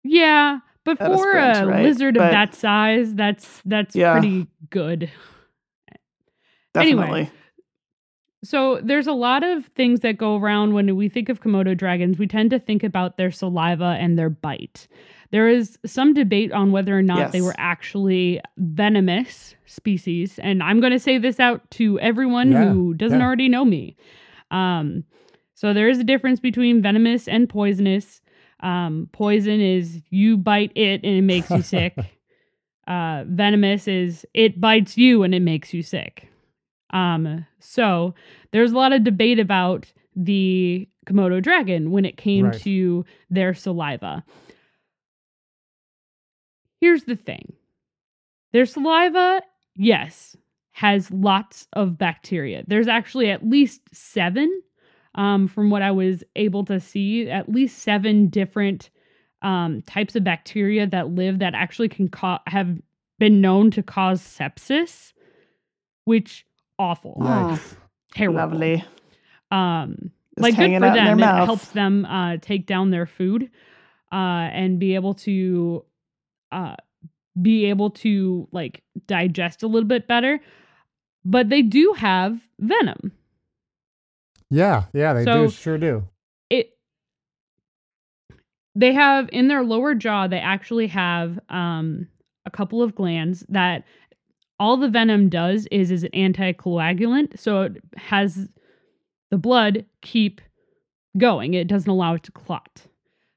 Yeah, 0.04 0.58
but 0.84 1.00
At 1.00 1.10
a 1.10 1.14
for 1.16 1.22
sprint, 1.22 1.58
a 1.58 1.66
right? 1.66 1.82
lizard 1.84 2.14
But- 2.14 2.24
of 2.26 2.30
that 2.30 2.54
size, 2.54 3.14
that's 3.14 3.60
that's 3.64 3.94
Yeah. 3.94 4.12
pretty 4.12 4.46
good. 4.70 5.10
anyway. 6.74 7.30
So 8.46 8.80
there's 8.82 9.06
a 9.06 9.12
lot 9.12 9.42
of 9.42 9.66
things 9.74 10.00
that 10.00 10.16
go 10.18 10.36
around 10.36 10.72
when 10.74 10.94
we 10.96 11.08
think 11.08 11.28
of 11.28 11.40
Komodo 11.40 11.76
dragons. 11.76 12.18
We 12.18 12.26
tend 12.26 12.50
to 12.50 12.58
think 12.58 12.84
about 12.84 13.16
their 13.16 13.30
saliva 13.32 13.96
and 13.98 14.16
their 14.18 14.30
bite. 14.30 14.86
There 15.32 15.48
is 15.48 15.76
some 15.84 16.14
debate 16.14 16.52
on 16.52 16.70
whether 16.70 16.96
or 16.96 17.02
not 17.02 17.32
they 17.32 17.40
were 17.40 17.54
actually 17.58 18.40
venomous 18.58 19.56
species, 19.66 20.38
and 20.38 20.62
I'm 20.62 20.78
going 20.80 20.92
to 20.92 21.00
say 21.00 21.18
this 21.18 21.40
out 21.40 21.68
to 21.72 21.98
everyone 21.98 22.52
Yeah, 22.52 22.72
who 22.72 22.94
doesn't 22.94 23.18
yeah. 23.18 23.26
already 23.26 23.48
know 23.48 23.64
me. 23.64 23.96
Um, 24.52 25.02
so 25.54 25.72
there 25.74 25.88
is 25.88 25.98
a 25.98 26.04
difference 26.04 26.38
between 26.38 26.80
venomous 26.80 27.26
and 27.26 27.48
poisonous. 27.48 28.20
Um, 28.60 29.08
poison 29.12 29.60
is 29.60 30.00
you 30.10 30.36
bite 30.36 30.70
it 30.76 31.00
and 31.02 31.16
it 31.16 31.22
makes 31.22 31.50
you 31.50 31.62
sick. 31.74 31.96
Uh, 32.86 33.24
venomous 33.26 33.88
is 33.88 34.24
it 34.32 34.60
bites 34.60 34.96
you 34.96 35.24
and 35.24 35.34
it 35.34 35.40
makes 35.42 35.74
you 35.74 35.82
sick. 35.82 36.28
Um, 36.90 37.46
so 37.58 38.14
there's 38.52 38.72
a 38.72 38.76
lot 38.76 38.92
of 38.92 39.04
debate 39.04 39.38
about 39.38 39.92
the 40.14 40.88
Komodo 41.06 41.42
dragon 41.42 41.90
when 41.90 42.04
it 42.04 42.16
came 42.16 42.46
Right. 42.46 42.60
to 42.60 43.04
their 43.30 43.54
saliva. 43.54 44.24
Here's 46.80 47.04
the 47.04 47.16
thing 47.16 47.52
their 48.52 48.66
saliva, 48.66 49.42
yes, 49.74 50.36
has 50.72 51.10
lots 51.10 51.66
of 51.72 51.98
bacteria. 51.98 52.64
There's 52.66 52.88
actually 52.88 53.30
at 53.30 53.46
least 53.46 53.82
seven, 53.92 54.50
um, 55.14 55.48
from 55.48 55.70
what 55.70 55.82
I 55.82 55.90
was 55.90 56.22
able 56.36 56.64
to 56.66 56.78
see, 56.80 57.28
at 57.30 57.48
least 57.48 57.78
seven 57.80 58.28
different 58.28 58.90
um, 59.42 59.82
types 59.82 60.16
of 60.16 60.24
bacteria 60.24 60.86
that 60.86 61.10
live 61.10 61.38
that 61.40 61.54
actually 61.54 61.88
can 61.88 62.08
ca- 62.08 62.42
have 62.46 62.78
been 63.18 63.40
known 63.40 63.70
to 63.72 63.82
cause 63.82 64.20
sepsis, 64.20 65.12
which 66.04 66.46
awful, 66.78 67.16
Yikes. 67.20 67.76
terrible. 68.14 68.36
Lovely. 68.40 68.84
Um, 69.50 70.10
Just 70.38 70.42
like 70.42 70.56
good 70.56 70.78
for 70.80 70.86
out 70.86 70.96
in 70.98 71.04
their 71.04 71.04
them. 71.06 71.18
It 71.18 71.22
mouth. 71.22 71.46
helps 71.46 71.68
them 71.68 72.04
uh, 72.04 72.36
take 72.40 72.66
down 72.66 72.90
their 72.90 73.06
food 73.06 73.50
uh, 74.12 74.16
and 74.52 74.78
be 74.78 74.94
able 74.94 75.14
to 75.14 75.84
uh, 76.52 76.74
be 77.40 77.66
able 77.66 77.90
to 77.90 78.48
like 78.52 78.82
digest 79.06 79.62
a 79.62 79.66
little 79.66 79.88
bit 79.88 80.06
better. 80.08 80.40
But 81.24 81.48
they 81.48 81.62
do 81.62 81.94
have 81.96 82.38
venom. 82.60 83.12
Yeah, 84.50 84.84
yeah, 84.92 85.12
they 85.12 85.24
So- 85.24 85.46
do, 85.46 85.50
sure 85.50 85.78
do. 85.78 86.04
it 86.50 86.70
they 88.74 88.92
have 88.92 89.28
in 89.32 89.48
their 89.48 89.64
lower 89.64 89.94
jaw 89.94 90.26
they 90.26 90.38
actually 90.38 90.86
have 90.88 91.38
um 91.48 92.06
a 92.44 92.50
couple 92.50 92.82
of 92.82 92.94
glands 92.94 93.44
that 93.48 93.84
all 94.58 94.76
the 94.76 94.88
venom 94.88 95.28
does 95.28 95.66
is 95.70 95.90
is 95.90 96.04
an 96.04 96.10
anticoagulant 96.14 97.38
so 97.38 97.62
it 97.62 97.76
has 97.96 98.48
the 99.30 99.38
blood 99.38 99.84
keep 100.02 100.40
going. 101.18 101.54
It 101.54 101.66
doesn't 101.66 101.90
allow 101.90 102.14
it 102.14 102.22
to 102.24 102.32
clot. 102.32 102.82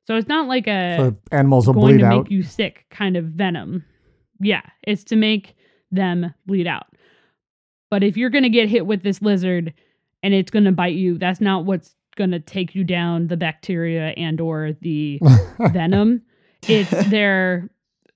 So 0.06 0.16
it's 0.16 0.28
not 0.28 0.48
like 0.48 0.68
a 0.68 0.96
So 0.98 1.18
animals 1.32 1.68
will 1.68 1.74
going 1.76 1.98
bleed 1.98 2.00
to 2.00 2.06
out. 2.06 2.24
make 2.24 2.32
you 2.32 2.44
sick 2.44 2.86
kind 2.90 3.16
of 3.18 3.26
venom. 3.26 3.86
Yeah 4.40 4.62
it's 4.84 5.04
to 5.06 5.16
make 5.16 5.56
them 5.92 6.34
bleed 6.46 6.68
out. 6.68 6.88
But 7.90 8.04
if 8.04 8.18
you're 8.18 8.30
going 8.30 8.44
to 8.44 8.50
get 8.50 8.70
hit 8.70 8.86
with 8.86 9.04
this 9.04 9.22
lizard 9.22 9.74
and 10.22 10.34
it's 10.34 10.52
going 10.52 10.66
to 10.66 10.72
bite 10.72 10.96
you 10.96 11.18
that's 11.18 11.42
not 11.42 11.66
what's 11.66 11.96
going 12.16 12.32
to 12.32 12.40
take 12.40 12.76
you 12.76 12.84
down 12.84 13.28
the 13.28 13.38
bacteria 13.38 14.10
and 14.18 14.40
or 14.42 14.74
the 14.82 15.20
venom. 15.72 16.22
It's 16.68 16.92
their 17.10 17.70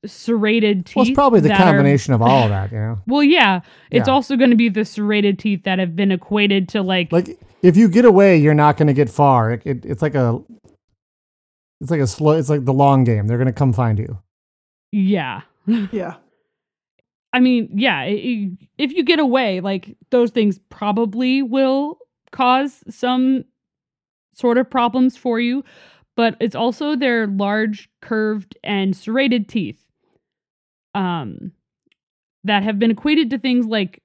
serrated 0.05 0.85
teeth 0.85 0.95
well, 0.95 1.05
it's 1.05 1.13
probably 1.15 1.39
the 1.39 1.47
that 1.49 1.61
are- 1.61 1.63
combination 1.65 2.13
of 2.13 2.21
all 2.21 2.43
of 2.43 2.49
that, 2.49 2.71
you 2.71 2.77
know. 2.85 2.99
well 3.07 3.23
yeah 3.23 3.61
it's 3.91 4.07
Yeah. 4.07 4.13
also 4.13 4.35
going 4.35 4.49
to 4.49 4.55
be 4.55 4.69
the 4.69 4.83
serrated 4.85 5.39
teeth 5.39 5.63
that 5.63 5.79
have 5.79 5.95
been 5.95 6.11
equated 6.11 6.67
to 6.69 6.81
like, 6.81 7.11
Like 7.11 7.39
if 7.61 7.77
you 7.77 7.87
get 7.87 8.05
away, 8.05 8.37
you're 8.37 8.53
not 8.53 8.75
going 8.77 8.87
to 8.87 8.93
get 8.93 9.09
far. 9.09 9.51
It, 9.51 9.61
it, 9.65 9.85
it's 9.85 10.01
like 10.01 10.15
a, 10.15 10.41
it's 11.79 11.89
like 11.91 12.01
a 12.01 12.07
slow. 12.07 12.31
It's 12.33 12.49
like 12.49 12.65
the 12.65 12.73
long 12.73 13.03
game. 13.05 13.27
They're 13.27 13.37
going 13.37 13.45
to 13.47 13.53
come 13.53 13.71
find 13.73 13.97
you. 13.99 14.19
yeah 14.91 15.41
Yeah. 15.91 16.15
I 17.31 17.39
mean, 17.39 17.69
yeah, 17.73 17.99
i- 17.99 18.05
i- 18.09 18.51
if 18.77 18.91
you 18.93 19.03
get 19.03 19.19
away, 19.19 19.59
like 19.61 19.95
those 20.11 20.31
things 20.31 20.59
probably 20.69 21.41
will 21.41 21.97
cause 22.31 22.83
some 22.89 23.45
sort 24.33 24.57
of 24.57 24.69
problems 24.69 25.15
for 25.17 25.39
you, 25.39 25.63
but 26.15 26.35
it's 26.39 26.55
also 26.55 26.95
their 26.95 27.27
large, 27.27 27.89
curved, 28.01 28.57
and 28.63 28.95
serrated 28.95 29.47
teeth 29.49 29.82
um, 30.95 31.51
that 32.43 32.63
have 32.63 32.77
been 32.79 32.91
equated 32.91 33.29
to 33.31 33.37
things 33.39 33.65
like 33.65 34.01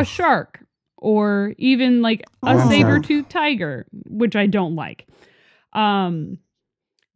a 0.00 0.04
shark 0.04 0.60
or 0.96 1.54
even 1.58 2.00
like 2.02 2.22
a 2.44 2.54
Oh. 2.54 2.68
saber-toothed 2.70 3.30
tiger, 3.30 3.86
which 4.08 4.36
I 4.36 4.46
don't 4.46 4.74
like. 4.74 5.06
Um 5.72 6.38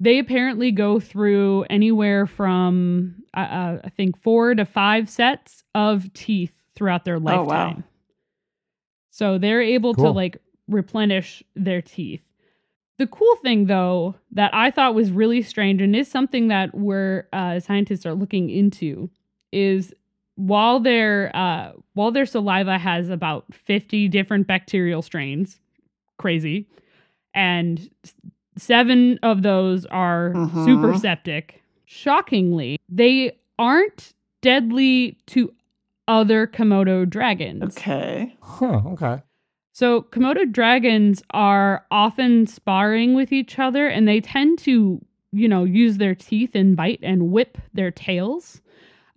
they 0.00 0.18
apparently 0.20 0.70
go 0.70 1.00
through 1.00 1.64
anywhere 1.70 2.24
from 2.26 3.16
uh, 3.36 3.40
uh, 3.40 3.80
I 3.84 3.88
think 3.90 4.16
4 4.22 4.54
to 4.56 4.64
5 4.64 5.08
sets 5.10 5.64
of 5.74 6.12
teeth 6.12 6.52
throughout 6.76 7.04
their 7.04 7.18
lifetime. 7.18 7.40
Oh, 7.40 7.44
wow. 7.44 7.64
lifetime. 7.66 7.84
So 9.10 9.38
they're 9.38 9.62
able 9.62 9.94
to 9.94 10.02
like 10.10 10.36
replenish 10.68 11.42
their 11.56 11.82
teeth. 11.82 12.22
The 12.98 13.06
cool 13.06 13.36
thing, 13.42 13.66
though, 13.66 14.16
that 14.32 14.52
I 14.54 14.70
thought 14.70 14.94
was 14.94 15.10
really 15.12 15.40
strange 15.42 15.80
and 15.80 15.94
is 15.94 16.08
something 16.10 16.48
that 16.48 16.74
we're 16.74 17.28
uh, 17.32 17.60
scientists 17.60 18.04
are 18.04 18.14
looking 18.14 18.50
into, 18.50 19.08
is 19.52 19.94
while 20.34 20.80
their 20.80 21.30
uh, 21.34 21.72
while 21.94 22.10
their 22.10 22.26
saliva 22.26 22.76
has 22.78 23.08
about 23.08 23.44
fifty 23.54 24.08
different 24.08 24.46
bacterial 24.48 25.00
strains, 25.02 25.60
crazy, 26.18 26.66
and 27.34 27.88
seven 28.56 29.18
of 29.22 29.42
those 29.42 29.86
are 29.86 30.32
Mhm. 30.34 30.64
super 30.64 30.94
septic. 30.94 31.62
Shockingly, 31.84 32.80
they 32.88 33.36
aren't 33.58 34.12
deadly 34.42 35.16
to 35.26 35.52
other 36.08 36.46
Komodo 36.48 37.08
dragons. 37.08 37.76
Okay. 37.76 38.34
Huh, 38.40 38.80
okay. 38.86 39.22
So 39.78 40.02
Komodo 40.02 40.50
dragons 40.50 41.22
are 41.30 41.86
often 41.92 42.48
sparring 42.48 43.14
with 43.14 43.30
each 43.30 43.60
other 43.60 43.86
and 43.86 44.08
they 44.08 44.20
tend 44.20 44.58
to, 44.60 45.00
you 45.30 45.46
know, 45.46 45.62
use 45.62 45.98
their 45.98 46.16
teeth 46.16 46.56
and 46.56 46.76
bite 46.76 46.98
and 47.00 47.30
whip 47.30 47.58
their 47.74 47.92
tails. 47.92 48.60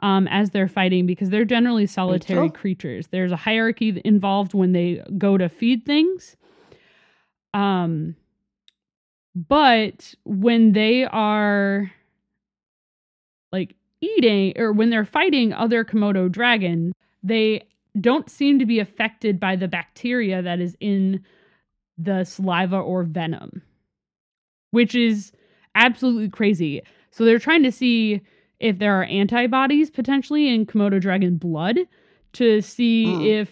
um, 0.02 0.28
as 0.28 0.52
they're 0.52 0.68
fighting 0.68 1.08
because 1.08 1.32
they're 1.32 1.46
generally 1.46 1.88
solitary 1.88 2.50
creatures. 2.52 3.08
There's 3.08 3.32
a 3.32 3.38
hierarchy 3.38 4.00
involved 4.06 4.54
when 4.54 4.72
they 4.72 5.04
go 5.18 5.36
to 5.36 5.50
feed 5.50 5.84
things. 5.84 6.36
Um, 7.56 8.16
but 9.36 10.14
when 10.26 10.74
they 10.74 11.06
are 11.06 11.92
like 13.52 13.76
eating 14.00 14.54
or 14.58 14.74
when 14.74 14.92
they're 14.92 15.06
fighting 15.06 15.54
other 15.54 15.84
Komodo 15.84 16.32
dragon, 16.32 16.94
they 17.24 17.64
don't 18.00 18.30
seem 18.30 18.60
to 18.60 18.66
be 18.66 18.80
affected 18.80 19.40
by 19.40 19.56
the 19.56 19.68
bacteria 19.68 20.42
that 20.42 20.60
is 20.60 20.78
in 20.80 21.24
the 21.98 22.24
saliva 22.24 22.78
or 22.78 23.04
venom, 23.04 23.62
which 24.72 24.96
is 24.96 25.32
absolutely 25.76 26.30
crazy. 26.30 26.82
So 27.12 27.26
they're 27.26 27.40
trying 27.40 27.64
to 27.64 27.72
see 27.72 28.22
if 28.60 28.80
there 28.80 29.00
are 29.00 29.04
antibodies 29.06 29.90
potentially 29.90 30.54
in 30.54 30.66
Komodo 30.66 31.02
dragon 31.02 31.38
blood 31.38 31.78
to 32.34 32.62
see 32.62 33.06
Mm. 33.08 33.42
if 33.42 33.50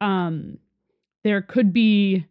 um 0.00 0.58
there 1.22 1.40
could 1.42 1.72
be 1.72 2.26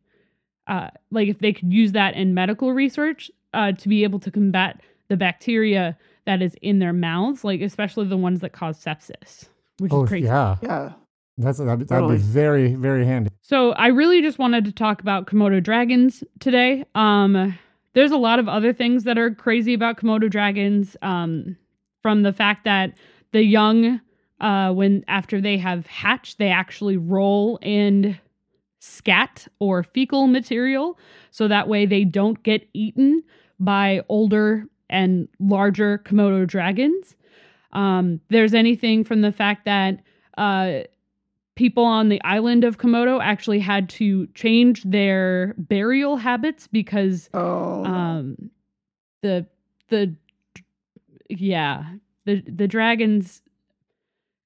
uh 0.67 0.89
like 1.11 1.27
if 1.29 1.39
they 1.39 1.53
could 1.53 1.71
use 1.71 1.93
that 1.93 2.13
in 2.15 2.33
medical 2.33 2.73
research 2.73 3.31
uh 3.53 3.71
to 3.71 3.87
be 3.89 4.03
able 4.03 4.19
to 4.19 4.29
combat 4.31 4.81
the 5.07 5.15
bacteria 5.17 5.97
that 6.25 6.41
is 6.41 6.55
in 6.61 6.79
their 6.79 6.93
mouths, 6.93 7.43
like 7.43 7.61
especially 7.61 8.05
the 8.07 8.17
ones 8.17 8.39
that 8.41 8.51
cause 8.53 8.83
sepsis, 8.83 9.45
which 9.79 9.93
Oh 9.93 10.03
is 10.03 10.09
crazy. 10.09 10.25
yeah, 10.25 10.57
Yeah. 10.61 10.93
That's 11.37 11.57
that'd, 11.57 11.87
that'd 11.87 12.09
be 12.09 12.17
very 12.17 12.75
very 12.75 13.05
handy. 13.05 13.29
So 13.41 13.71
I 13.73 13.87
really 13.87 14.21
just 14.21 14.39
wanted 14.39 14.65
to 14.65 14.71
talk 14.71 15.01
about 15.01 15.27
Komodo 15.27 15.61
dragons 15.61 16.23
today. 16.39 16.85
Um, 16.95 17.57
there's 17.93 18.11
a 18.11 18.17
lot 18.17 18.39
of 18.39 18.47
other 18.47 18.73
things 18.73 19.03
that 19.05 19.17
are 19.17 19.31
crazy 19.31 19.73
about 19.73 19.97
Komodo 19.97 20.29
dragons. 20.29 20.97
Um, 21.01 21.57
from 22.01 22.21
the 22.21 22.33
fact 22.33 22.65
that 22.65 22.93
the 23.31 23.43
young, 23.43 23.99
uh, 24.39 24.71
when 24.71 25.03
after 25.07 25.41
they 25.41 25.57
have 25.57 25.87
hatched, 25.87 26.37
they 26.37 26.49
actually 26.49 26.97
roll 26.97 27.57
in 27.63 28.15
scat 28.79 29.47
or 29.59 29.81
fecal 29.81 30.27
material, 30.27 30.99
so 31.31 31.47
that 31.47 31.67
way 31.67 31.87
they 31.87 32.03
don't 32.03 32.43
get 32.43 32.67
eaten 32.73 33.23
by 33.59 34.03
older 34.07 34.65
and 34.87 35.27
larger 35.39 35.97
Komodo 36.05 36.45
dragons. 36.45 37.15
Um, 37.71 38.21
there's 38.29 38.53
anything 38.53 39.03
from 39.03 39.21
the 39.21 39.31
fact 39.31 39.65
that 39.65 39.99
uh, 40.37 40.81
people 41.55 41.85
on 41.85 42.09
the 42.09 42.21
island 42.23 42.63
of 42.63 42.77
Komodo 42.77 43.21
actually 43.23 43.59
had 43.59 43.87
to 43.89 44.27
change 44.27 44.83
their 44.83 45.53
burial 45.57 46.17
habits 46.17 46.67
because 46.67 47.29
Oh. 47.33 47.83
um 47.85 48.51
the 49.23 49.45
the 49.89 50.13
yeah 51.29 51.85
the 52.25 52.41
the 52.41 52.67
dragons 52.67 53.41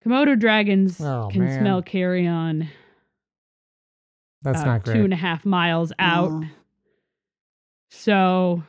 Komodo 0.05 0.38
dragons 0.39 1.01
Oh, 1.01 1.30
can 1.32 1.41
man. 1.41 1.60
smell 1.60 1.82
carrion 1.82 2.70
That's 4.43 4.62
uh, 4.62 4.66
not 4.66 4.84
great. 4.84 4.95
two 4.95 5.03
and 5.03 5.14
a 5.14 5.18
half 5.18 5.45
miles 5.45 5.91
out 5.99 6.32
Mm. 6.32 6.49
so 7.89 8.64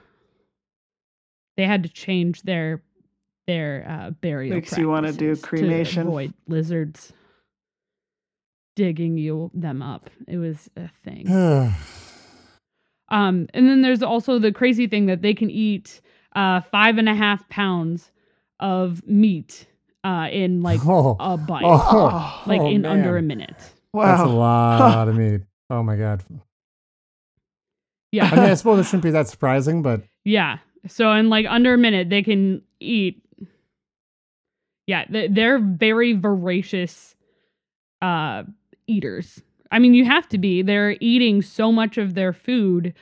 they 1.57 1.64
had 1.66 1.82
to 1.82 1.88
change 1.88 2.43
their 2.43 2.82
their 3.47 3.86
uh, 3.88 4.11
burial 4.11 4.55
Makes 4.57 4.78
you 4.78 4.88
wanna 4.88 5.12
do 5.12 5.36
cremation. 5.36 6.05
to 6.05 6.09
avoid 6.09 6.32
lizards 6.49 7.12
digging 8.77 9.18
you 9.18 9.51
them 9.55 9.83
up 9.83 10.11
it 10.29 10.37
was 10.37 10.71
a 10.77 10.89
thing 11.05 11.27
Um, 13.11 13.49
and 13.55 13.68
then 13.68 13.83
there's 13.83 14.03
also 14.03 14.39
the 14.39 14.53
crazy 14.53 14.87
thing 14.87 15.07
that 15.07 15.23
they 15.23 15.35
can 15.35 15.51
eat 15.51 16.01
uh, 16.37 16.61
five 16.61 16.99
and 16.99 17.09
a 17.09 17.14
half 17.14 17.49
pounds 17.49 18.11
of 18.61 19.07
meat 19.07 19.66
uh, 20.05 20.29
in 20.31 20.62
like 20.62 20.81
oh, 20.85 21.16
a 21.18 21.37
bite, 21.37 21.64
oh, 21.64 22.43
like 22.47 22.61
oh, 22.61 22.68
in 22.68 22.87
under 22.87 23.16
a 23.16 23.23
man. 23.23 23.39
minute. 23.39 23.57
That's 23.93 24.23
a 24.23 24.27
lot 24.27 25.09
of 25.09 25.16
meat. 25.16 25.43
Oh 25.68 25.83
my 25.83 25.97
god. 25.97 26.23
Yeah, 28.12 28.27
I 28.27 28.37
mean, 28.37 28.51
I 28.51 28.55
suppose 28.55 28.81
it 28.81 28.85
shouldn't 28.85 29.05
be 29.05 29.11
that 29.11 29.29
surprising, 29.29 29.83
but 29.83 30.03
yeah. 30.25 30.59
So 30.87 31.11
in 31.12 31.29
like 31.29 31.47
under 31.49 31.75
a 31.75 31.79
minute, 31.79 32.11
they 32.11 32.23
can 32.23 32.62
eat. 32.79 33.23
Yeah, 34.87 35.05
they're 35.09 35.61
very 35.61 36.14
voracious 36.14 37.14
uh, 38.03 38.43
eaters. 38.91 39.43
I 39.70 39.78
mean, 39.78 39.95
you 39.95 40.05
have 40.05 40.28
to 40.30 40.38
be. 40.38 40.62
They're 40.62 40.97
eating 41.01 41.43
so 41.43 41.70
much 41.70 41.97
of 41.99 42.14
their 42.14 42.32
food. 42.32 42.93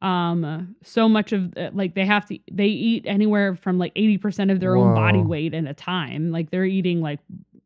Um, 0.00 0.74
so 0.82 1.08
much 1.08 1.32
of 1.32 1.56
uh, 1.56 1.70
like 1.72 1.94
they 1.94 2.04
have 2.06 2.26
to. 2.26 2.38
They 2.50 2.66
eat 2.66 3.04
anywhere 3.06 3.54
from 3.56 3.78
like 3.78 3.92
eighty 3.96 4.18
percent 4.18 4.50
of 4.50 4.60
their 4.60 4.76
own 4.76 4.94
body 4.94 5.20
weight 5.22 5.54
in 5.54 5.66
a 5.66 5.74
time. 5.74 6.30
Like 6.30 6.50
they're 6.50 6.64
eating 6.64 7.00
like 7.00 7.20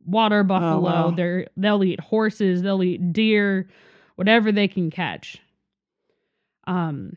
water 0.07 0.43
buffalo. 0.45 0.81
wow. 0.81 1.11
They're 1.11 1.47
they'll 1.57 1.83
eat 1.85 2.01
horses. 2.01 2.62
They'll 2.62 2.83
eat 2.83 3.12
deer, 3.12 3.68
whatever 4.16 4.53
they 4.53 4.68
can 4.68 4.91
catch. 4.91 5.39
Um, 6.66 7.16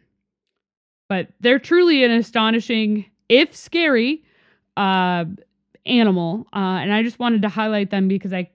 but 1.10 1.28
they're 1.42 1.60
truly 1.60 2.04
an 2.04 2.12
astonishing, 2.12 3.06
if 3.28 3.56
scary, 3.56 4.24
uh, 4.78 5.26
animal. 5.86 6.48
Uh, 6.54 6.80
and 6.82 6.94
I 6.94 7.04
just 7.04 7.20
wanted 7.20 7.42
to 7.42 7.50
highlight 7.50 7.92
them 7.92 8.08
because 8.08 8.32
I 8.32 8.50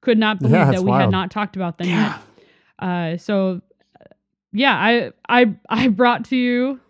could 0.00 0.18
not 0.18 0.38
believe 0.40 0.54
Yeah, 0.54 0.70
that 0.72 0.82
we 0.82 0.90
had 0.92 1.10
not 1.10 1.30
talked 1.30 1.56
about 1.56 1.78
them 1.78 1.88
Yeah. 1.88 2.18
yet. 2.18 2.20
Uh, 2.78 3.16
so 3.16 3.60
yeah, 4.52 4.74
I 4.76 5.12
I 5.28 5.54
I 5.68 5.88
brought 5.88 6.24
to 6.26 6.36
you 6.36 6.80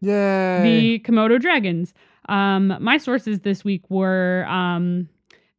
yay. 0.00 0.62
the 0.62 0.98
Komodo 1.04 1.40
dragons. 1.40 1.94
Um, 2.28 2.76
my 2.80 2.98
sources 2.98 3.40
this 3.40 3.64
week 3.64 3.82
were 3.90 4.46
um, 4.48 5.08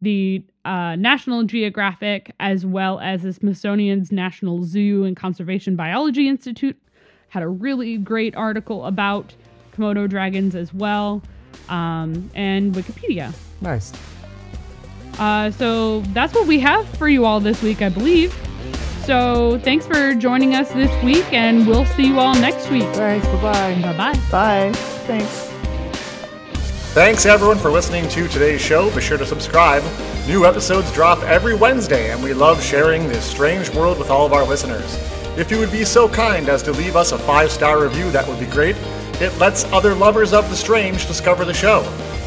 the 0.01 0.43
uh, 0.65 0.95
National 0.95 1.43
Geographic 1.43 2.33
as 2.39 2.65
well 2.65 2.99
as 3.01 3.23
the 3.23 3.33
Smithsonian's 3.33 4.11
National 4.11 4.63
Zoo 4.63 5.03
and 5.03 5.15
Conservation 5.15 5.75
Biology 5.75 6.27
Institute 6.29 6.77
had 7.29 7.43
a 7.43 7.47
really 7.49 7.97
great 7.97 8.35
article 8.35 8.85
about 8.85 9.33
Komodo 9.75 10.07
dragons 10.07 10.55
as 10.55 10.73
well, 10.73 11.21
um, 11.67 12.29
and 12.35 12.73
Wikipedia. 12.73 13.33
nice. 13.61 13.91
Uh, 15.19 15.51
so 15.51 16.01
that's 16.13 16.33
what 16.33 16.47
we 16.47 16.59
have 16.59 16.87
for 16.97 17.07
you 17.07 17.25
all 17.25 17.39
this 17.39 17.61
week, 17.61 17.81
I 17.81 17.89
believe. 17.89 18.33
So 19.05 19.59
thanks 19.63 19.85
for 19.85 20.15
joining 20.15 20.55
us 20.55 20.71
this 20.71 21.03
week, 21.03 21.25
and 21.33 21.67
we'll 21.67 21.85
see 21.85 22.07
you 22.07 22.19
all 22.19 22.33
next 22.35 22.69
week. 22.71 22.83
Thanks. 22.95 23.27
Bye 23.27 23.41
bye. 23.41 23.81
Bye 23.81 23.97
bye. 23.97 24.19
Bye. 24.31 24.71
Thanks. 25.05 25.49
Thanks 26.93 27.25
everyone 27.25 27.57
for 27.57 27.71
listening 27.71 28.07
to 28.09 28.27
today's 28.27 28.61
show. 28.61 28.93
Be 28.93 29.01
sure 29.01 29.17
to 29.17 29.25
subscribe. 29.25 29.83
New 30.27 30.45
episodes 30.45 30.91
drop 30.93 31.21
every 31.23 31.55
Wednesday, 31.55 32.11
and 32.11 32.23
we 32.23 32.33
love 32.33 32.63
sharing 32.63 33.07
this 33.07 33.25
strange 33.25 33.69
world 33.71 33.97
with 33.97 34.09
all 34.09 34.25
of 34.25 34.31
our 34.31 34.45
listeners. 34.45 34.95
If 35.35 35.49
you 35.49 35.57
would 35.57 35.71
be 35.71 35.83
so 35.83 36.07
kind 36.07 36.47
as 36.47 36.61
to 36.63 36.71
leave 36.71 36.95
us 36.95 37.11
a 37.11 37.17
five 37.17 37.51
star 37.51 37.81
review, 37.81 38.09
that 38.11 38.27
would 38.27 38.39
be 38.39 38.45
great. 38.45 38.75
It 39.19 39.35
lets 39.39 39.65
other 39.73 39.95
lovers 39.95 40.31
of 40.31 40.49
the 40.49 40.55
strange 40.55 41.07
discover 41.07 41.43
the 41.43 41.53
show. 41.53 41.81